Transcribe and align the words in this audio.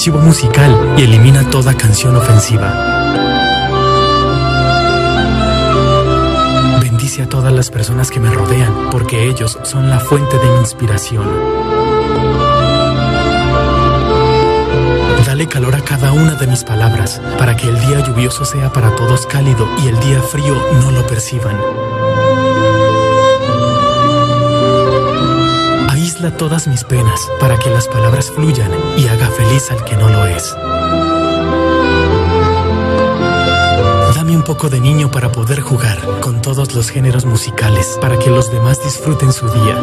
archivo 0.00 0.18
musical 0.20 0.94
y 0.96 1.02
elimina 1.02 1.50
toda 1.50 1.76
canción 1.76 2.16
ofensiva. 2.16 2.72
Bendice 6.80 7.24
a 7.24 7.28
todas 7.28 7.52
las 7.52 7.68
personas 7.68 8.10
que 8.10 8.18
me 8.18 8.30
rodean, 8.30 8.88
porque 8.90 9.28
ellos 9.28 9.58
son 9.62 9.90
la 9.90 10.00
fuente 10.00 10.38
de 10.38 10.50
mi 10.52 10.60
inspiración. 10.60 11.28
Dale 15.26 15.46
calor 15.48 15.76
a 15.76 15.82
cada 15.82 16.12
una 16.12 16.34
de 16.34 16.46
mis 16.46 16.64
palabras, 16.64 17.20
para 17.36 17.54
que 17.54 17.68
el 17.68 17.78
día 17.80 18.00
lluvioso 18.00 18.46
sea 18.46 18.72
para 18.72 18.96
todos 18.96 19.26
cálido 19.26 19.68
y 19.84 19.88
el 19.88 20.00
día 20.00 20.22
frío 20.22 20.56
no 20.80 20.92
lo 20.92 21.06
perciban. 21.06 21.58
Aísla 26.20 26.36
todas 26.36 26.66
mis 26.66 26.84
penas, 26.84 27.18
para 27.40 27.56
que 27.56 27.70
las 27.70 27.88
palabras 27.88 28.30
fluyan 28.30 28.70
y 28.98 29.08
haga 29.08 29.26
feliz 29.28 29.70
al 29.70 29.82
que 29.84 29.96
no 29.96 30.10
lo 30.10 30.26
es. 30.26 30.54
Dame 34.14 34.36
un 34.36 34.42
poco 34.42 34.68
de 34.68 34.80
niño 34.80 35.10
para 35.10 35.32
poder 35.32 35.60
jugar 35.60 35.98
con 36.20 36.42
todos 36.42 36.74
los 36.74 36.90
géneros 36.90 37.24
musicales, 37.24 37.96
para 38.02 38.18
que 38.18 38.28
los 38.28 38.52
demás 38.52 38.84
disfruten 38.84 39.32
su 39.32 39.48
día. 39.48 39.76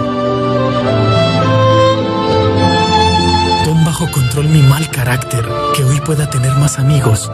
Pon 3.66 3.84
bajo 3.84 4.12
control 4.12 4.48
mi 4.50 4.62
mal 4.62 4.92
carácter, 4.92 5.44
que 5.76 5.84
hoy 5.86 6.00
pueda 6.02 6.30
tener 6.30 6.52
más 6.52 6.78
amigos. 6.78 7.32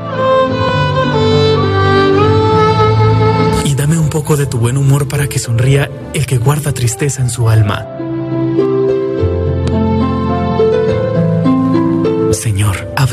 Y 3.66 3.76
dame 3.76 3.98
un 3.98 4.08
poco 4.08 4.38
de 4.38 4.46
tu 4.46 4.60
buen 4.60 4.78
humor 4.78 5.10
para 5.10 5.28
que 5.28 5.40
sonría 5.40 5.92
el 6.14 6.26
que 6.26 6.38
guarda 6.38 6.72
tristeza 6.72 7.22
en 7.22 7.30
su 7.30 7.50
alma. 7.50 7.93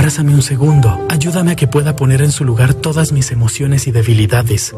Abrázame 0.01 0.35
un 0.35 0.41
segundo. 0.41 0.99
Ayúdame 1.11 1.53
a 1.53 1.57
que 1.57 1.67
pueda 1.67 1.95
poner 1.95 2.23
en 2.23 2.33
su 2.33 2.43
lugar 2.43 2.73
todas 2.73 3.13
mis 3.13 3.33
emociones 3.33 3.87
y 3.87 3.91
debilidades. 3.91 4.75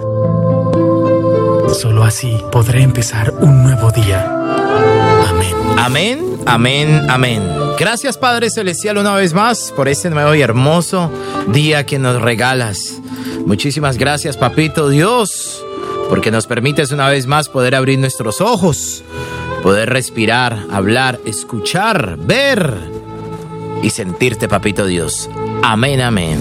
Solo 1.80 2.02
así 2.02 2.36
podré 2.50 2.82
empezar 2.82 3.32
un 3.38 3.62
nuevo 3.62 3.92
día. 3.92 4.26
Amén. 5.28 5.54
Amén, 5.78 6.36
amén, 6.44 7.06
amén. 7.08 7.42
Gracias 7.78 8.18
Padre 8.18 8.50
Celestial 8.50 8.98
una 8.98 9.14
vez 9.14 9.32
más 9.32 9.72
por 9.76 9.86
este 9.86 10.10
nuevo 10.10 10.34
y 10.34 10.42
hermoso 10.42 11.08
día 11.52 11.86
que 11.86 12.00
nos 12.00 12.20
regalas. 12.20 13.00
Muchísimas 13.46 13.98
gracias 13.98 14.36
Papito 14.36 14.88
Dios, 14.88 15.64
porque 16.08 16.32
nos 16.32 16.48
permites 16.48 16.90
una 16.90 17.08
vez 17.08 17.28
más 17.28 17.48
poder 17.48 17.76
abrir 17.76 18.00
nuestros 18.00 18.40
ojos, 18.40 19.04
poder 19.62 19.88
respirar, 19.88 20.66
hablar, 20.72 21.20
escuchar, 21.24 22.16
ver 22.18 22.91
y 23.82 23.90
sentirte 23.90 24.48
Papito 24.48 24.86
Dios. 24.86 25.28
Amén, 25.62 26.00
amén. 26.00 26.40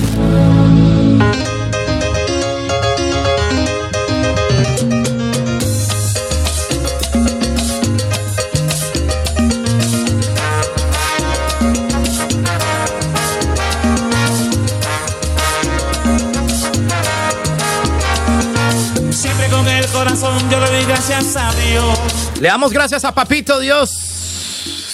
Siempre 19.12 19.48
con 19.50 19.68
el 19.68 19.86
corazón 19.88 20.50
yo 20.50 20.60
le 20.60 20.68
doy 20.68 20.86
gracias 20.86 21.36
a 21.36 21.52
Dios. 21.54 22.00
Le 22.40 22.48
damos 22.48 22.72
gracias 22.72 23.04
a 23.04 23.14
Papito 23.14 23.60
Dios 23.60 24.11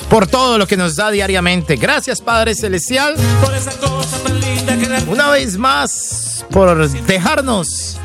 por 0.10 0.28
todo 0.28 0.58
lo 0.58 0.68
que 0.68 0.78
nos 0.78 0.96
da 0.96 1.12
diariamente. 1.12 1.76
Gracias 1.76 2.22
Padre 2.22 2.56
Celestial. 2.56 3.16
Por 3.42 3.54
esa 3.54 3.72
cosa 3.72 4.18
tan 4.24 4.40
linda 4.40 4.78
que 4.78 5.12
Una 5.12 5.30
vez 5.30 5.58
más 5.58 6.46
por 6.52 6.90
dejarnos 6.90 7.98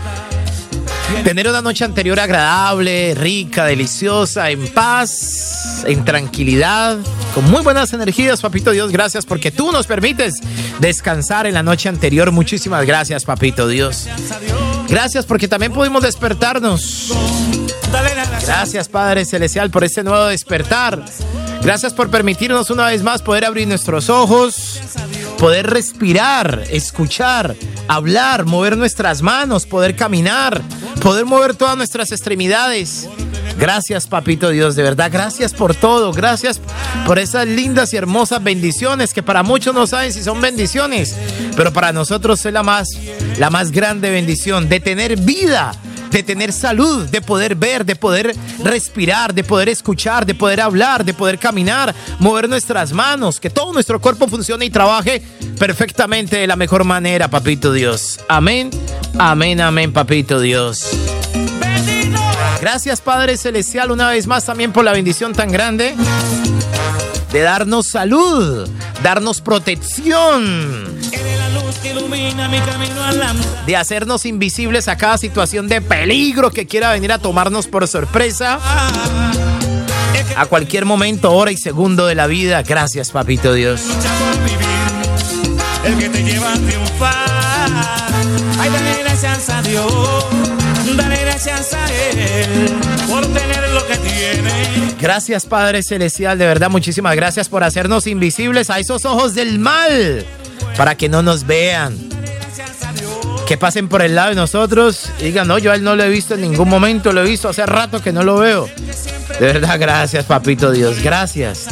tener 1.24 1.46
una 1.48 1.62
noche 1.62 1.84
anterior 1.84 2.18
agradable, 2.18 3.14
rica, 3.14 3.66
deliciosa, 3.66 4.50
en 4.50 4.66
paz, 4.68 5.84
en 5.86 6.04
tranquilidad, 6.04 6.98
con 7.34 7.48
muy 7.50 7.62
buenas 7.62 7.92
energías, 7.92 8.40
Papito 8.40 8.72
Dios. 8.72 8.90
Gracias 8.90 9.24
porque 9.24 9.50
tú 9.50 9.70
nos 9.70 9.86
permites 9.86 10.34
descansar 10.80 11.46
en 11.46 11.54
la 11.54 11.62
noche 11.62 11.88
anterior. 11.88 12.32
Muchísimas 12.32 12.84
gracias, 12.86 13.24
Papito 13.24 13.68
Dios. 13.68 14.08
Gracias 14.88 15.24
porque 15.24 15.46
también 15.46 15.72
pudimos 15.72 16.02
despertarnos. 16.02 17.12
Gracias, 18.44 18.88
Padre 18.88 19.24
Celestial, 19.24 19.70
por 19.70 19.84
este 19.84 20.02
nuevo 20.02 20.26
despertar. 20.26 21.04
Gracias 21.62 21.94
por 21.94 22.10
permitirnos 22.10 22.70
una 22.70 22.86
vez 22.86 23.04
más 23.04 23.22
poder 23.22 23.44
abrir 23.44 23.68
nuestros 23.68 24.10
ojos, 24.10 24.80
poder 25.38 25.68
respirar, 25.68 26.64
escuchar, 26.70 27.54
hablar, 27.86 28.46
mover 28.46 28.76
nuestras 28.76 29.22
manos, 29.22 29.64
poder 29.64 29.94
caminar, 29.94 30.60
poder 31.00 31.24
mover 31.24 31.54
todas 31.54 31.76
nuestras 31.76 32.10
extremidades. 32.10 33.08
Gracias, 33.58 34.08
Papito 34.08 34.48
Dios, 34.48 34.74
de 34.74 34.82
verdad, 34.82 35.10
gracias 35.12 35.54
por 35.54 35.76
todo, 35.76 36.12
gracias 36.12 36.60
por 37.06 37.20
esas 37.20 37.46
lindas 37.46 37.92
y 37.92 37.96
hermosas 37.96 38.42
bendiciones 38.42 39.14
que 39.14 39.22
para 39.22 39.44
muchos 39.44 39.72
no 39.72 39.86
saben 39.86 40.12
si 40.12 40.22
son 40.22 40.40
bendiciones, 40.40 41.14
pero 41.56 41.72
para 41.72 41.92
nosotros 41.92 42.44
es 42.44 42.52
la 42.52 42.64
más, 42.64 42.88
la 43.38 43.50
más 43.50 43.70
grande 43.70 44.10
bendición 44.10 44.68
de 44.68 44.80
tener 44.80 45.16
vida, 45.16 45.72
de 46.12 46.22
tener 46.22 46.52
salud, 46.52 47.08
de 47.08 47.20
poder 47.22 47.56
ver, 47.56 47.84
de 47.84 47.96
poder 47.96 48.36
respirar, 48.62 49.34
de 49.34 49.42
poder 49.42 49.68
escuchar, 49.68 50.26
de 50.26 50.34
poder 50.34 50.60
hablar, 50.60 51.04
de 51.04 51.14
poder 51.14 51.38
caminar, 51.38 51.94
mover 52.18 52.48
nuestras 52.48 52.92
manos, 52.92 53.40
que 53.40 53.50
todo 53.50 53.72
nuestro 53.72 54.00
cuerpo 54.00 54.28
funcione 54.28 54.66
y 54.66 54.70
trabaje 54.70 55.22
perfectamente 55.58 56.36
de 56.36 56.46
la 56.46 56.56
mejor 56.56 56.84
manera, 56.84 57.28
Papito 57.28 57.72
Dios. 57.72 58.20
Amén, 58.28 58.70
amén, 59.18 59.60
amén, 59.60 59.92
Papito 59.92 60.38
Dios. 60.38 60.90
Gracias 62.60 63.00
Padre 63.00 63.36
Celestial 63.36 63.90
una 63.90 64.10
vez 64.10 64.28
más 64.28 64.46
también 64.46 64.72
por 64.72 64.84
la 64.84 64.92
bendición 64.92 65.32
tan 65.32 65.50
grande 65.50 65.96
de 67.32 67.40
darnos 67.40 67.88
salud, 67.88 68.68
darnos 69.02 69.40
protección, 69.40 70.84
de 73.66 73.76
hacernos 73.76 74.26
invisibles 74.26 74.88
a 74.88 74.96
cada 74.96 75.18
situación 75.18 75.68
de 75.68 75.80
peligro 75.80 76.50
que 76.50 76.66
quiera 76.66 76.92
venir 76.92 77.12
a 77.12 77.18
tomarnos 77.18 77.66
por 77.66 77.88
sorpresa. 77.88 78.58
A 80.36 80.46
cualquier 80.46 80.84
momento, 80.84 81.32
hora 81.32 81.52
y 81.52 81.56
segundo 81.56 82.06
de 82.06 82.14
la 82.14 82.26
vida. 82.26 82.62
Gracias, 82.62 83.10
Papito 83.10 83.52
Dios. 83.54 83.82
el 85.84 85.98
que 85.98 86.08
te 86.08 86.22
lleva 86.22 86.52
a 86.52 86.56
triunfar. 86.56 87.52
Gracias 89.22 89.50
a 89.50 89.62
Dios, 89.62 90.24
gracias 91.32 91.72
a 91.72 91.86
Él 91.86 92.68
por 93.08 93.22
tener 93.26 93.68
lo 93.70 93.86
que 93.86 93.96
tiene. 93.96 94.94
Gracias, 95.00 95.46
Padre 95.46 95.82
Celestial. 95.82 96.38
De 96.38 96.46
verdad, 96.46 96.68
muchísimas 96.68 97.16
gracias 97.16 97.48
por 97.48 97.64
hacernos 97.64 98.06
invisibles 98.06 98.68
a 98.68 98.78
esos 98.78 99.04
ojos 99.06 99.34
del 99.34 99.58
mal 99.58 100.26
para 100.76 100.94
que 100.94 101.08
no 101.08 101.22
nos 101.22 101.46
vean. 101.46 101.96
Que 103.46 103.56
pasen 103.56 103.88
por 103.88 104.02
el 104.02 104.14
lado 104.14 104.28
de 104.30 104.34
nosotros 104.34 105.10
y 105.20 105.24
digan, 105.24 105.48
no, 105.48 105.58
yo 105.58 105.72
a 105.72 105.74
él 105.74 105.82
no 105.82 105.96
lo 105.96 106.04
he 106.04 106.08
visto 106.08 106.34
en 106.34 106.42
ningún 106.42 106.68
momento, 106.68 107.12
lo 107.12 107.22
he 107.22 107.28
visto 107.28 107.48
hace 107.48 107.64
rato 107.64 108.02
que 108.02 108.12
no 108.12 108.22
lo 108.22 108.36
veo. 108.36 108.68
De 109.40 109.46
verdad, 109.46 109.78
gracias, 109.80 110.26
Papito 110.26 110.70
Dios. 110.70 111.02
Gracias. 111.02 111.66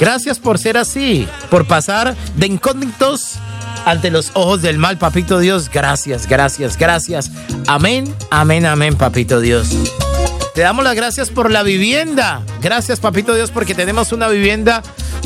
Gracias 0.00 0.38
por 0.38 0.58
ser 0.58 0.78
así, 0.78 1.28
por 1.50 1.66
pasar 1.66 2.16
de 2.34 2.46
incógnitos 2.46 3.38
ante 3.86 4.10
los 4.10 4.32
ojos 4.34 4.60
del 4.60 4.78
mal, 4.78 4.98
Papito 4.98 5.38
Dios. 5.38 5.70
Gracias, 5.72 6.26
gracias, 6.26 6.76
gracias. 6.76 7.30
Amén, 7.68 8.12
amén, 8.30 8.66
amén, 8.66 8.96
Papito 8.96 9.40
Dios. 9.40 9.68
Te 10.54 10.62
damos 10.62 10.84
las 10.84 10.96
gracias 10.96 11.30
por 11.30 11.50
la 11.50 11.62
vivienda. 11.62 12.42
Gracias, 12.60 12.98
Papito 12.98 13.34
Dios, 13.34 13.50
porque 13.50 13.74
tenemos 13.74 14.10
una 14.10 14.26
vivienda 14.28 14.82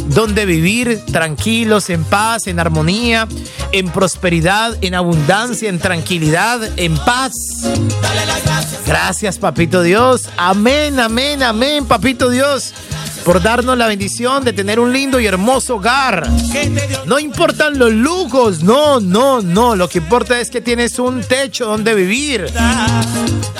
donde 0.08 0.44
vivir 0.44 1.00
tranquilos, 1.10 1.88
en 1.88 2.04
paz, 2.04 2.48
en 2.48 2.60
armonía, 2.60 3.26
en 3.72 3.88
prosperidad, 3.90 4.76
en 4.82 4.94
abundancia, 4.94 5.68
en 5.68 5.78
tranquilidad, 5.78 6.60
en 6.76 6.96
paz. 6.98 7.32
Gracias, 8.86 9.38
Papito 9.38 9.82
Dios. 9.82 10.28
Amén, 10.36 11.00
amén, 11.00 11.42
amén, 11.42 11.86
Papito 11.86 12.28
Dios, 12.28 12.74
por 13.24 13.42
darnos 13.42 13.76
la 13.76 13.86
bendición 13.86 14.44
de 14.44 14.52
tener 14.52 14.80
un 14.80 14.92
lindo 14.92 15.20
y 15.20 15.26
hermoso 15.26 15.76
hogar. 15.76 16.28
No 17.06 17.18
importan 17.18 17.78
los 17.78 17.92
lujos, 17.92 18.62
no, 18.62 19.00
no, 19.00 19.40
no. 19.42 19.76
Lo 19.76 19.88
que 19.88 19.98
importa 19.98 20.40
es 20.40 20.50
que 20.50 20.60
tienes 20.60 20.98
un 20.98 21.22
techo 21.22 21.66
donde 21.66 21.94
vivir. 21.94 22.46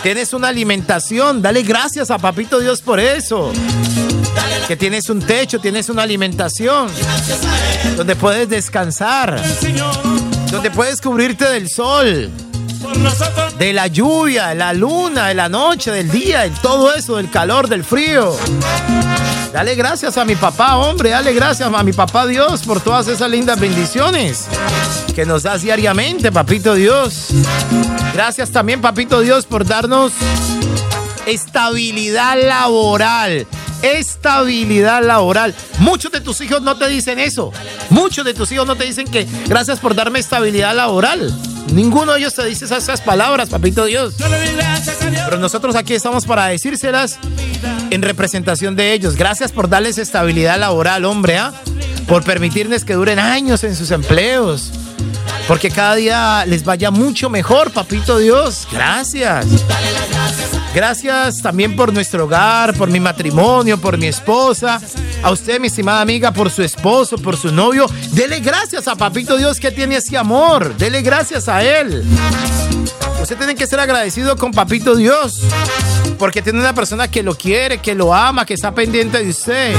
Tienes 0.02 0.32
una 0.32 0.48
alimentación. 0.48 1.42
Dale 1.42 1.62
gracias 1.62 2.10
a 2.10 2.18
Papito 2.18 2.58
Dios 2.58 2.80
por 2.80 3.00
eso. 3.00 3.52
Que 4.66 4.76
tienes 4.76 5.08
un 5.10 5.20
techo, 5.20 5.58
tienes 5.58 5.88
una 5.88 6.02
alimentación. 6.02 6.88
Donde 7.96 8.16
puedes 8.16 8.48
descansar. 8.48 9.40
Donde 10.50 10.70
puedes 10.70 11.00
cubrirte 11.00 11.44
del 11.48 11.68
sol. 11.68 12.30
De 13.58 13.72
la 13.72 13.86
lluvia, 13.86 14.48
de 14.48 14.54
la 14.54 14.72
luna, 14.72 15.28
de 15.28 15.34
la 15.34 15.48
noche, 15.48 15.90
del 15.90 16.10
día, 16.10 16.40
de 16.40 16.50
todo 16.62 16.92
eso, 16.94 17.16
del 17.16 17.30
calor, 17.30 17.68
del 17.68 17.84
frío. 17.84 18.36
Dale 19.52 19.74
gracias 19.74 20.16
a 20.16 20.24
mi 20.24 20.36
papá, 20.36 20.76
hombre, 20.76 21.10
dale 21.10 21.32
gracias 21.32 21.72
a 21.72 21.82
mi 21.82 21.92
papá 21.92 22.26
Dios 22.26 22.62
por 22.62 22.80
todas 22.80 23.08
esas 23.08 23.30
lindas 23.30 23.58
bendiciones 23.58 24.46
que 25.14 25.26
nos 25.26 25.42
das 25.42 25.62
diariamente, 25.62 26.30
papito 26.30 26.74
Dios. 26.74 27.28
Gracias 28.14 28.50
también, 28.50 28.80
papito 28.80 29.20
Dios, 29.20 29.46
por 29.46 29.66
darnos 29.66 30.12
estabilidad 31.26 32.38
laboral. 32.40 33.46
Estabilidad 33.82 35.02
laboral. 35.02 35.54
Muchos 35.78 36.12
de 36.12 36.20
tus 36.20 36.40
hijos 36.42 36.60
no 36.62 36.76
te 36.76 36.86
dicen 36.88 37.18
eso. 37.18 37.52
Muchos 37.88 38.24
de 38.24 38.34
tus 38.34 38.52
hijos 38.52 38.66
no 38.66 38.76
te 38.76 38.84
dicen 38.84 39.06
que 39.06 39.26
gracias 39.46 39.78
por 39.80 39.94
darme 39.94 40.18
estabilidad 40.18 40.74
laboral. 40.74 41.34
Ninguno 41.72 42.12
de 42.12 42.18
ellos 42.20 42.34
te 42.34 42.44
dice 42.46 42.64
esas, 42.64 43.00
palabras, 43.00 43.48
papito 43.48 43.84
Dios. 43.84 44.14
Pero 45.24 45.38
nosotros 45.38 45.76
aquí 45.76 45.94
estamos 45.94 46.26
para 46.26 46.46
decírselas 46.46 47.18
en 47.90 48.02
representación 48.02 48.76
de 48.76 48.92
ellos. 48.92 49.16
Gracias 49.16 49.52
por 49.52 49.68
darles 49.68 49.98
estabilidad 49.98 50.58
laboral, 50.58 51.04
hombre, 51.04 51.38
¿ah? 51.38 51.52
por 52.06 52.24
permitirles 52.24 52.84
que 52.84 52.94
duren 52.94 53.18
años 53.18 53.62
en 53.64 53.76
sus 53.76 53.90
empleos. 53.90 54.72
Porque 55.46 55.70
cada 55.70 55.94
día 55.96 56.44
les 56.46 56.64
vaya 56.64 56.90
mucho 56.90 57.30
mejor, 57.30 57.72
papito 57.72 58.18
Dios. 58.18 58.66
Gracias. 58.70 59.46
Gracias 60.74 61.42
también 61.42 61.74
por 61.74 61.92
nuestro 61.92 62.24
hogar, 62.24 62.74
por 62.74 62.88
mi 62.90 63.00
matrimonio, 63.00 63.80
por 63.80 63.98
mi 63.98 64.06
esposa. 64.06 64.80
A 65.22 65.30
usted, 65.30 65.60
mi 65.60 65.66
estimada 65.66 66.00
amiga, 66.00 66.32
por 66.32 66.50
su 66.50 66.62
esposo, 66.62 67.18
por 67.18 67.36
su 67.36 67.52
novio. 67.52 67.86
Dele 68.12 68.40
gracias 68.40 68.86
a 68.86 68.94
Papito 68.94 69.36
Dios 69.36 69.58
que 69.58 69.72
tiene 69.72 69.96
ese 69.96 70.16
amor. 70.16 70.76
Dele 70.76 71.02
gracias 71.02 71.48
a 71.48 71.62
Él. 71.62 72.04
Usted 73.20 73.36
tiene 73.36 73.54
que 73.54 73.66
ser 73.66 73.80
agradecido 73.80 74.36
con 74.36 74.52
Papito 74.52 74.94
Dios. 74.94 75.42
Porque 76.20 76.42
tiene 76.42 76.60
una 76.60 76.74
persona 76.74 77.10
que 77.10 77.22
lo 77.22 77.34
quiere, 77.34 77.78
que 77.78 77.94
lo 77.94 78.12
ama, 78.14 78.44
que 78.44 78.52
está 78.52 78.74
pendiente 78.74 79.24
de 79.24 79.30
usted. 79.30 79.74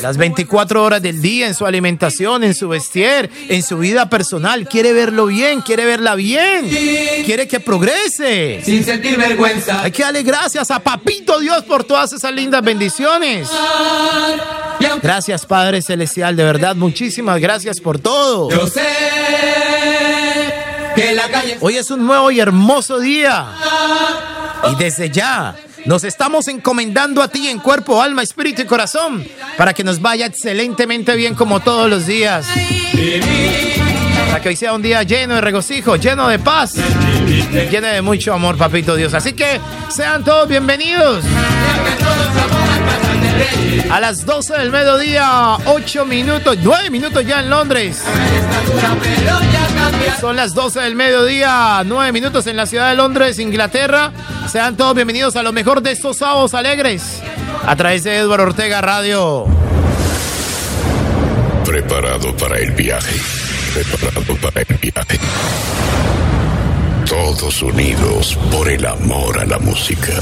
Las 0.00 0.16
24 0.16 0.84
horas 0.84 1.02
del 1.02 1.20
día 1.20 1.48
en 1.48 1.54
su 1.56 1.66
alimentación, 1.66 2.44
en 2.44 2.54
su 2.54 2.68
vestir, 2.68 3.28
en 3.48 3.60
su 3.64 3.78
vida 3.78 4.08
personal. 4.08 4.68
Quiere 4.68 4.92
verlo 4.92 5.26
bien, 5.26 5.60
quiere 5.60 5.84
verla 5.86 6.14
bien. 6.14 6.70
Quiere 7.26 7.48
que 7.48 7.58
progrese. 7.58 8.62
Sin 8.64 8.84
sentir 8.84 9.16
vergüenza. 9.16 9.82
Hay 9.82 9.90
que 9.90 10.04
darle 10.04 10.22
gracias 10.22 10.70
a 10.70 10.78
Papito 10.78 11.40
Dios 11.40 11.64
por 11.64 11.82
todas 11.82 12.12
esas 12.12 12.32
lindas 12.32 12.62
bendiciones. 12.62 13.50
Gracias, 15.02 15.46
Padre 15.46 15.82
Celestial. 15.82 16.36
De 16.36 16.44
verdad, 16.44 16.76
muchísimas 16.76 17.40
gracias 17.40 17.80
por 17.80 17.98
todo. 17.98 18.50
Yo 18.50 18.68
sé 18.68 18.86
que 20.94 21.12
la 21.12 21.28
calle. 21.28 21.58
Hoy 21.60 21.76
es 21.76 21.90
un 21.90 22.06
nuevo 22.06 22.30
y 22.30 22.38
hermoso 22.38 23.00
día. 23.00 23.48
Y 24.68 24.74
desde 24.76 25.10
ya 25.10 25.54
nos 25.86 26.04
estamos 26.04 26.48
encomendando 26.48 27.22
a 27.22 27.28
ti 27.28 27.48
en 27.48 27.58
cuerpo, 27.58 28.02
alma, 28.02 28.22
espíritu 28.22 28.62
y 28.62 28.66
corazón 28.66 29.24
para 29.56 29.72
que 29.72 29.84
nos 29.84 30.00
vaya 30.00 30.26
excelentemente 30.26 31.16
bien 31.16 31.34
como 31.34 31.60
todos 31.60 31.88
los 31.88 32.06
días. 32.06 32.46
Para 34.28 34.40
que 34.40 34.50
hoy 34.50 34.56
sea 34.56 34.74
un 34.74 34.82
día 34.82 35.02
lleno 35.02 35.36
de 35.36 35.40
regocijo, 35.40 35.96
lleno 35.96 36.28
de 36.28 36.38
paz, 36.38 36.74
lleno 37.70 37.86
de 37.86 38.02
mucho 38.02 38.34
amor, 38.34 38.56
papito 38.56 38.94
Dios. 38.94 39.14
Así 39.14 39.32
que 39.32 39.60
sean 39.88 40.22
todos 40.24 40.48
bienvenidos. 40.48 41.24
A 43.90 44.00
las 44.00 44.24
12 44.24 44.54
del 44.54 44.70
mediodía, 44.70 45.56
8 45.66 46.04
minutos, 46.04 46.56
9 46.62 46.90
minutos 46.90 47.26
ya 47.26 47.40
en 47.40 47.50
Londres. 47.50 48.02
Son 50.20 50.36
las 50.36 50.54
12 50.54 50.80
del 50.80 50.94
mediodía, 50.94 51.82
9 51.84 52.12
minutos 52.12 52.46
en 52.46 52.56
la 52.56 52.66
ciudad 52.66 52.90
de 52.90 52.96
Londres, 52.96 53.38
Inglaterra. 53.38 54.12
Sean 54.50 54.76
todos 54.76 54.94
bienvenidos 54.94 55.36
a 55.36 55.42
lo 55.42 55.52
mejor 55.52 55.82
de 55.82 55.92
estos 55.92 56.18
sábados 56.18 56.54
alegres 56.54 57.22
a 57.66 57.76
través 57.76 58.04
de 58.04 58.16
Eduardo 58.16 58.44
Ortega 58.44 58.80
Radio. 58.80 59.46
Preparado 61.64 62.36
para 62.36 62.58
el 62.58 62.72
viaje. 62.72 63.20
Preparado 63.74 64.36
para 64.36 64.60
el 64.62 64.76
viaje. 64.78 65.18
Todos 67.08 67.62
unidos 67.62 68.38
por 68.50 68.68
el 68.68 68.84
amor 68.86 69.38
a 69.40 69.46
la 69.46 69.58
música. 69.58 70.14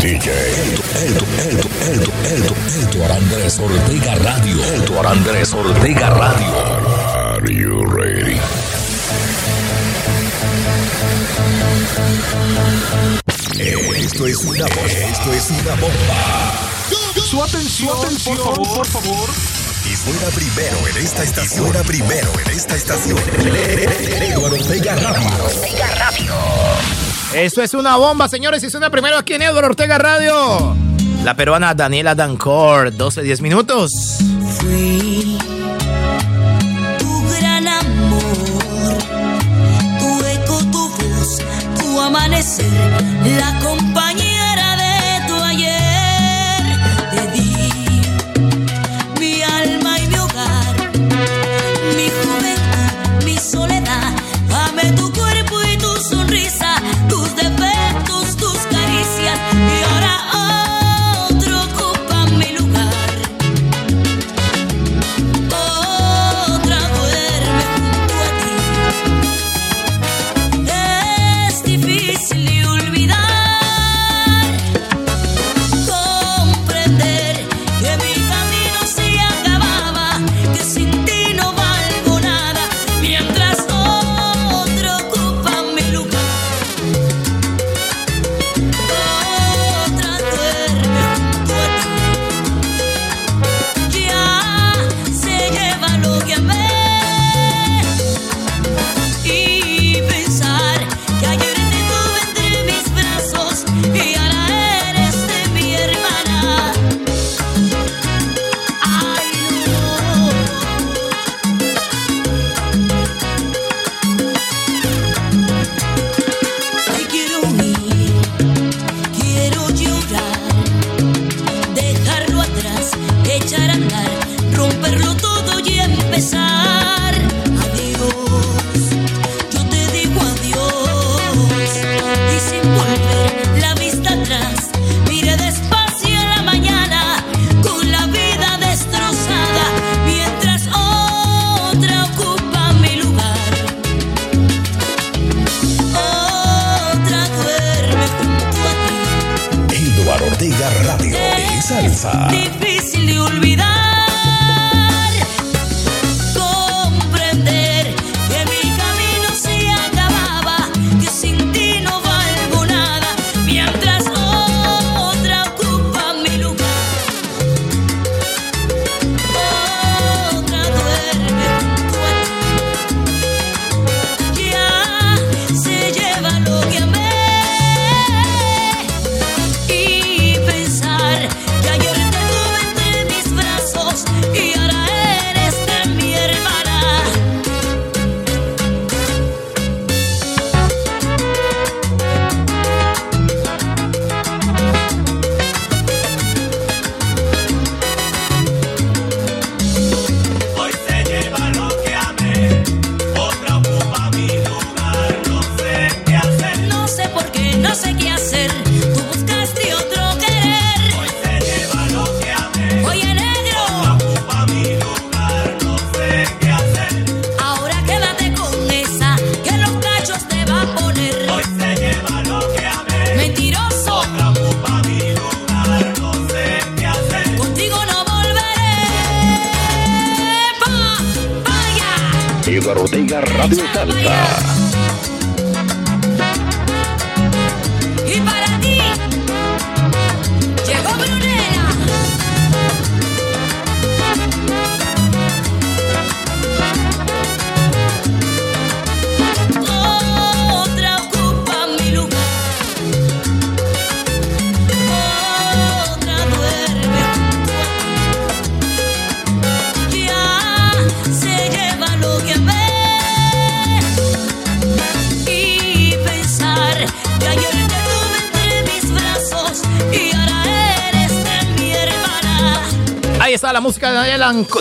DJ 0.00 0.30
Eldo, 0.30 0.82
Eldo, 0.94 1.26
Eldo, 1.40 2.12
Eldo, 2.30 2.54
Eldo 2.72 3.14
Andrés 3.14 3.58
Ortega 3.58 4.14
Radio. 4.14 4.64
Eldo 4.64 5.08
Andrés 5.08 5.52
Ortega 5.52 6.10
Radio. 6.10 6.54
Are 7.34 7.52
you 7.52 7.84
ready? 7.84 8.38
Esto 13.96 14.26
es 14.26 14.36
una 14.44 14.66
bomba. 14.66 14.86
Esto 14.86 15.32
es 15.32 15.50
una 15.50 15.74
bomba. 15.74 16.52
Su 17.28 17.42
atención, 17.42 17.98
por 18.24 18.36
favor, 18.36 18.76
por 18.76 18.86
favor. 18.86 19.28
Y 19.84 19.96
fuera 19.96 20.28
primero 20.28 20.88
en 20.88 20.96
esta 21.04 21.24
estación. 21.24 21.64
Y 21.64 21.70
fuera 21.70 21.82
primero 21.82 22.32
en 22.46 22.50
esta 22.52 22.76
estación. 22.76 23.18
Eduardo 23.18 24.56
Ortega 24.56 24.94
Radio. 24.94 25.44
Ortega 25.44 25.86
Radio. 25.96 27.07
Eso 27.34 27.62
es 27.62 27.74
una 27.74 27.96
bomba, 27.96 28.28
señores. 28.28 28.62
Y 28.64 28.70
suena 28.70 28.90
primero 28.90 29.16
aquí 29.18 29.34
en 29.34 29.42
Eduardo 29.42 29.68
Ortega 29.68 29.98
Radio. 29.98 30.76
La 31.24 31.34
peruana 31.34 31.74
Daniela 31.74 32.14
Dancor, 32.14 32.92
12-10 32.92 33.40
minutos. 33.42 33.90
Fui 34.58 35.38
tu 36.98 37.28
gran 37.38 37.66
amor, 37.66 38.22
tu 39.98 40.24
eco, 40.26 40.58
tu 40.70 40.88
voz, 40.88 41.38
tu 41.78 42.00
amanecer, 42.00 42.66
la 43.38 43.58
compañera 43.60 44.27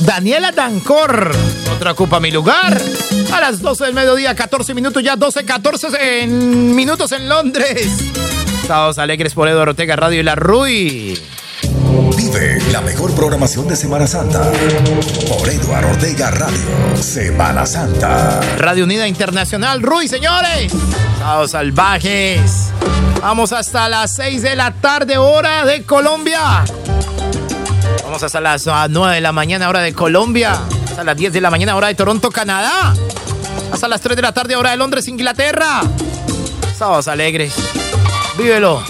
Daniela, 0.01 0.51
Dancor. 0.53 1.29
Otra 1.75 1.91
ocupa 1.91 2.21
mi 2.21 2.31
lugar. 2.31 2.81
A 3.33 3.41
las 3.41 3.61
12 3.61 3.85
del 3.85 3.93
mediodía, 3.93 4.33
14 4.33 4.73
minutos, 4.73 5.03
ya 5.03 5.17
12, 5.17 5.43
14 5.43 6.21
en 6.21 6.73
minutos 6.73 7.11
en 7.11 7.27
Londres. 7.27 7.99
Estados 8.61 8.97
alegres 8.97 9.33
por 9.33 9.49
Eduardo 9.49 9.71
Ortega 9.71 9.97
Radio 9.97 10.21
y 10.21 10.23
La 10.23 10.35
Rui. 10.35 11.21
Vive 12.15 12.61
la 12.71 12.79
mejor 12.79 13.13
programación 13.13 13.67
de 13.67 13.75
Semana 13.75 14.07
Santa 14.07 14.49
por 15.27 15.49
Eduardo 15.49 15.89
Ortega 15.89 16.31
Radio. 16.31 16.95
Semana 17.01 17.65
Santa. 17.65 18.39
Radio 18.57 18.85
Unida 18.85 19.05
Internacional, 19.05 19.81
Rui, 19.81 20.07
señores. 20.07 20.73
Estados 21.13 21.51
salvajes. 21.51 22.71
Vamos 23.21 23.51
hasta 23.51 23.89
las 23.89 24.15
6 24.15 24.43
de 24.43 24.55
la 24.55 24.71
tarde, 24.71 25.17
hora 25.17 25.65
de 25.65 25.83
Colombia. 25.83 26.63
Vamos 28.07 28.23
hasta 28.23 28.39
las 28.39 28.65
9 28.65 29.15
de 29.15 29.19
la 29.21 29.33
mañana, 29.33 29.67
hora 29.67 29.81
de 29.81 29.93
Colombia. 29.93 30.61
Hasta 30.85 31.03
las 31.03 31.17
10 31.17 31.33
de 31.33 31.41
la 31.41 31.51
mañana, 31.51 31.75
hora 31.75 31.87
de 31.87 31.95
Toronto, 31.95 32.31
Canadá. 32.31 32.93
Hasta 33.69 33.89
las 33.89 33.99
3 33.99 34.15
de 34.15 34.21
la 34.21 34.31
tarde, 34.31 34.55
hora 34.55 34.71
de 34.71 34.77
Londres, 34.77 35.09
Inglaterra. 35.09 35.81
Sábados 36.77 37.09
alegres. 37.09 37.53
Vívelo. 38.37 38.81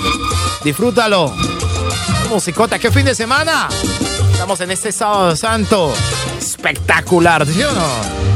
Disfrútalo. 0.63 1.33
Musicota, 2.29 2.77
qué 2.77 2.91
fin 2.91 3.05
de 3.05 3.15
semana. 3.15 3.69
Estamos 4.33 4.61
en 4.61 4.69
este 4.69 4.91
sábado 4.91 5.35
santo. 5.35 5.91
Espectacular, 6.37 7.47
¿sí 7.47 7.63
o 7.63 7.71
no? 7.71 8.26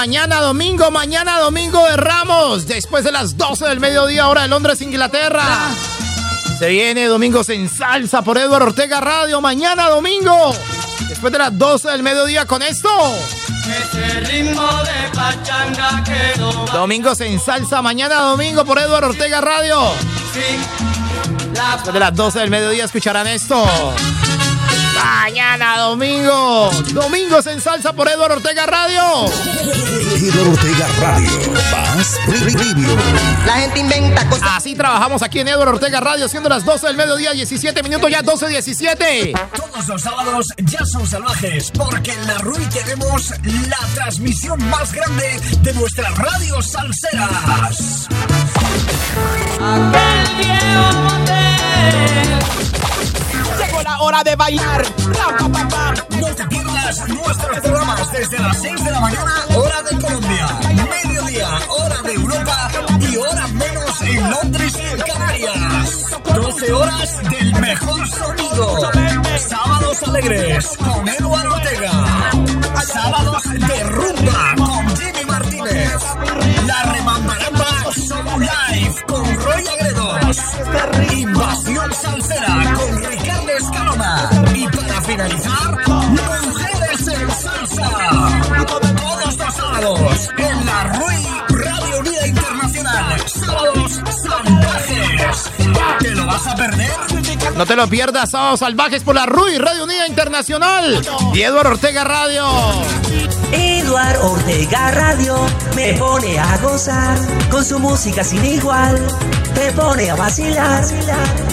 Mañana 0.00 0.40
domingo, 0.40 0.90
mañana 0.90 1.38
domingo 1.40 1.84
de 1.84 1.94
Ramos, 1.94 2.66
después 2.66 3.04
de 3.04 3.12
las 3.12 3.36
12 3.36 3.66
del 3.66 3.80
mediodía, 3.80 4.28
hora 4.28 4.40
de 4.40 4.48
Londres, 4.48 4.80
Inglaterra. 4.80 5.44
Se 6.58 6.70
viene 6.70 7.04
Domingos 7.04 7.50
en 7.50 7.68
Salsa 7.68 8.22
por 8.22 8.38
Eduardo 8.38 8.68
Ortega 8.68 9.02
Radio, 9.02 9.42
mañana 9.42 9.90
domingo, 9.90 10.54
después 11.06 11.30
de 11.30 11.38
las 11.38 11.58
12 11.58 11.90
del 11.90 12.02
mediodía 12.02 12.46
con 12.46 12.62
esto. 12.62 12.88
Ese 13.62 14.20
ritmo 14.20 14.66
de 14.84 15.14
pachanga 15.14 16.02
que 16.02 16.40
Domingos 16.72 17.20
en 17.20 17.38
Salsa, 17.38 17.82
mañana 17.82 18.22
domingo 18.22 18.64
por 18.64 18.78
Eduardo 18.78 19.10
Ortega 19.10 19.42
Radio. 19.42 19.82
Después 21.52 21.92
de 21.92 22.00
las 22.00 22.14
12 22.14 22.38
del 22.38 22.48
mediodía 22.48 22.86
escucharán 22.86 23.26
esto. 23.26 23.66
Mañana 25.30 25.78
domingo. 25.78 26.70
Domingos 26.92 27.46
en 27.46 27.60
salsa 27.60 27.92
por 27.92 28.08
Eduardo 28.08 28.34
Ortega 28.34 28.66
Radio. 28.66 29.26
Eduardo 30.16 30.50
Ortega 30.50 30.88
Radio. 31.00 31.30
Más. 31.70 32.18
La 33.46 33.52
gente 33.52 33.78
inventa 33.78 34.28
cosas. 34.28 34.48
Así 34.56 34.74
trabajamos 34.74 35.22
aquí 35.22 35.38
en 35.38 35.46
Eduardo 35.46 35.74
Ortega 35.74 36.00
Radio, 36.00 36.26
siendo 36.28 36.48
las 36.48 36.64
12 36.64 36.88
del 36.88 36.96
mediodía, 36.96 37.30
17 37.30 37.80
minutos, 37.84 38.10
ya 38.10 38.22
12, 38.22 38.48
17. 38.48 39.32
Todos 39.54 39.86
los 39.86 40.02
sábados 40.02 40.46
ya 40.64 40.84
son 40.84 41.06
salvajes, 41.06 41.70
porque 41.78 42.10
en 42.10 42.26
la 42.26 42.38
RUI 42.38 42.66
tenemos 42.66 43.30
la 43.68 43.78
transmisión 43.94 44.60
más 44.68 44.92
grande 44.92 45.40
de 45.62 45.74
nuestras 45.74 46.12
radios 46.18 46.72
salseras. 46.72 48.08
Aquel 49.60 50.36
viejo 50.38 51.20
Hora 54.00 54.22
de 54.22 54.36
bailar. 54.36 54.82
No 56.20 56.34
te 56.34 56.46
pierdas 56.48 57.08
nuestros 57.08 57.60
programas 57.60 58.12
desde 58.12 58.38
las 58.38 58.60
6 58.60 58.84
de 58.84 58.90
la 58.90 59.00
mañana, 59.00 59.32
hora 59.56 59.82
de 59.82 59.98
Colombia, 59.98 60.48
mediodía, 61.04 61.48
hora 61.68 62.02
de 62.02 62.12
Europa 62.14 62.70
y 63.00 63.16
hora 63.16 63.46
menos 63.48 64.02
en 64.02 64.30
Londres 64.30 64.72
y 64.76 65.02
Canarias. 65.02 66.06
12 66.34 66.72
horas 66.72 67.30
del 67.30 67.54
mejor 67.60 68.08
sonido. 68.08 68.90
Sábados 69.48 70.02
alegres 70.02 70.68
con 70.76 71.08
Eduardo 71.08 71.54
Ortega. 71.54 71.92
Sábados 72.86 73.42
de 73.44 73.84
sábados 89.80 90.28
en 90.36 90.66
la 90.66 90.84
RUI 90.84 91.26
Radio 91.48 92.00
Unida 92.00 92.26
Internacional. 92.26 93.28
Sábados 93.28 94.00
salvajes. 94.22 95.50
Te 96.00 96.10
lo 96.10 96.26
No 97.56 97.66
te 97.66 97.76
lo 97.76 97.88
pierdas, 97.88 98.30
Sábados 98.30 98.60
Salvajes 98.60 99.02
por 99.02 99.14
la 99.14 99.26
RUI, 99.26 99.58
Radio 99.58 99.84
Unida 99.84 100.06
Internacional. 100.06 101.00
Y 101.32 101.42
Eduardo 101.42 101.70
Ortega 101.70 102.04
Radio. 102.04 102.46
Eduardo 103.52 104.32
Ortega 104.32 104.90
Radio 104.90 105.36
me 105.74 105.94
pone 105.94 106.38
a 106.38 106.58
gozar 106.58 107.16
con 107.50 107.64
su 107.64 107.78
música 107.78 108.22
sin 108.22 108.44
igual. 108.44 109.00
Me 109.54 109.72
pone 109.72 110.10
a 110.10 110.14
vacilar, 110.14 110.84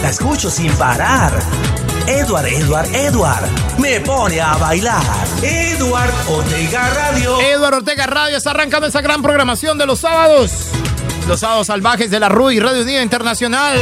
la 0.01 0.10
escucho 0.10 0.50
sin 0.50 0.72
parar. 0.74 1.31
Edward, 2.07 2.47
Edward, 2.47 2.95
Edward, 2.95 3.79
me 3.79 3.99
pone 3.99 4.39
a 4.39 4.55
bailar. 4.55 5.03
Edward 5.43 6.13
Ortega 6.29 6.89
Radio. 6.91 7.41
Eduardo 7.41 7.77
Ortega 7.77 8.07
Radio 8.07 8.37
está 8.37 8.51
arrancando 8.51 8.87
esa 8.87 9.01
gran 9.01 9.21
programación 9.21 9.77
de 9.77 9.85
los 9.85 9.99
sábados. 9.99 10.51
Los 11.27 11.41
sábados 11.41 11.67
salvajes 11.67 12.09
de 12.09 12.21
la 12.21 12.29
RUI, 12.29 12.61
Radio 12.61 12.83
Unida 12.83 13.01
Internacional. 13.01 13.77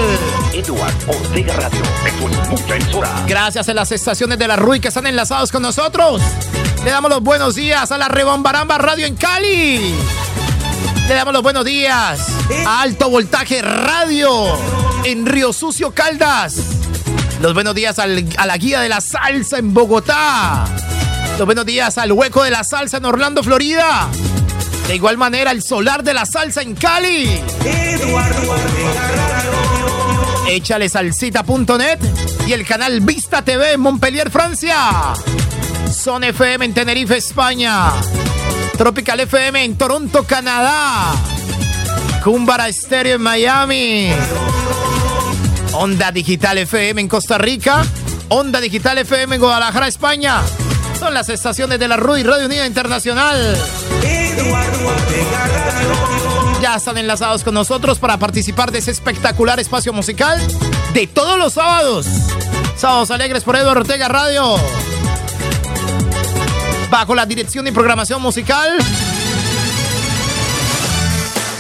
Edward 0.54 0.96
Ortega 1.08 1.54
Radio, 1.54 1.82
es 2.08 2.50
mucha 2.50 2.76
emisora. 2.76 3.10
Gracias 3.28 3.70
a 3.70 3.74
las 3.76 3.92
estaciones 3.92 4.40
de 4.40 4.48
la 4.48 4.56
RUI 4.56 4.80
que 4.80 4.88
están 4.88 5.06
enlazados 5.06 5.52
con 5.52 5.62
nosotros. 5.62 6.20
Le 6.84 6.90
damos 6.90 7.12
los 7.12 7.22
buenos 7.22 7.54
días 7.54 7.92
a 7.92 7.98
la 8.00 8.08
Rebombaramba 8.08 8.80
Radio 8.80 9.06
en 9.06 9.16
Cali. 9.16 9.94
Le 11.08 11.14
damos 11.14 11.32
los 11.32 11.44
buenos 11.44 11.64
días 11.64 12.28
a 12.66 12.82
Alto 12.82 13.12
Voltaje 13.12 13.62
Radio 13.62 14.58
en 15.04 15.28
Río 15.28 15.54
Sucio 15.54 15.92
Caldas. 15.92 16.75
Los 17.42 17.54
buenos 17.54 17.76
días 17.76 18.00
al- 18.00 18.26
a 18.38 18.46
la 18.46 18.58
Guía 18.58 18.80
de 18.82 18.90
la 18.90 19.02
Salsa 19.02 19.58
en 19.58 19.74
Bogotá. 19.74 20.66
Los 21.38 21.46
buenos 21.46 21.66
días 21.66 21.98
al 21.98 22.12
Hueco 22.12 22.44
de 22.44 22.52
la 22.52 22.64
Salsa 22.64 22.98
en 22.98 23.06
Orlando, 23.06 23.44
Florida. 23.44 24.08
De 24.88 24.96
igual 24.96 25.18
manera, 25.18 25.52
el 25.52 25.62
Solar 25.62 26.04
de 26.04 26.14
la 26.14 26.26
Salsa 26.26 26.62
en 26.62 26.76
Cali. 26.76 27.30
Échale 30.48 30.88
salsita.net 30.90 32.00
y 32.48 32.54
el 32.54 32.66
canal 32.66 33.02
Vista 33.02 33.42
TV 33.42 33.74
en 33.74 33.82
Montpellier, 33.82 34.30
Francia. 34.32 35.14
Son 35.94 36.24
FM 36.24 36.66
en 36.66 36.74
Tenerife, 36.74 37.18
España. 37.18 37.92
Tropical 38.78 39.20
FM 39.22 39.64
en 39.64 39.76
Toronto, 39.78 40.24
Canadá. 40.24 41.14
Cumbara 42.24 42.72
Stereo 42.72 43.16
en 43.16 43.22
Miami. 43.22 44.12
Onda 45.78 46.10
Digital 46.12 46.58
FM 46.58 47.02
en 47.02 47.08
Costa 47.10 47.38
Rica. 47.38 47.86
Onda 48.30 48.62
Digital 48.62 48.98
FM 48.98 49.36
en 49.36 49.42
Guadalajara, 49.42 49.88
España. 49.88 50.42
Son 50.98 51.14
las 51.14 51.28
estaciones 51.28 51.80
de 51.80 51.88
la 51.90 51.98
RUI 51.98 52.24
Radio 52.24 52.46
Unida 52.46 52.66
Internacional. 52.66 53.58
Ya 56.62 56.76
están 56.76 56.98
enlazados 56.98 57.44
con 57.44 57.54
nosotros 57.54 58.00
para 58.00 58.18
participar 58.18 58.72
de 58.72 58.80
ese 58.80 58.92
espectacular 58.92 59.60
espacio 59.60 59.92
musical 59.92 60.40
de 60.94 61.08
todos 61.08 61.38
los 61.38 61.54
sábados. 61.54 62.08
Sábados 62.78 63.12
Alegres 63.12 63.44
por 63.44 63.58
Eduardo 63.58 63.82
Ortega 63.82 64.08
Radio. 64.08 64.56
Bajo 66.90 67.16
la 67.16 67.26
dirección 67.26 67.68
y 67.68 67.72
programación 67.72 68.22
musical 68.22 68.78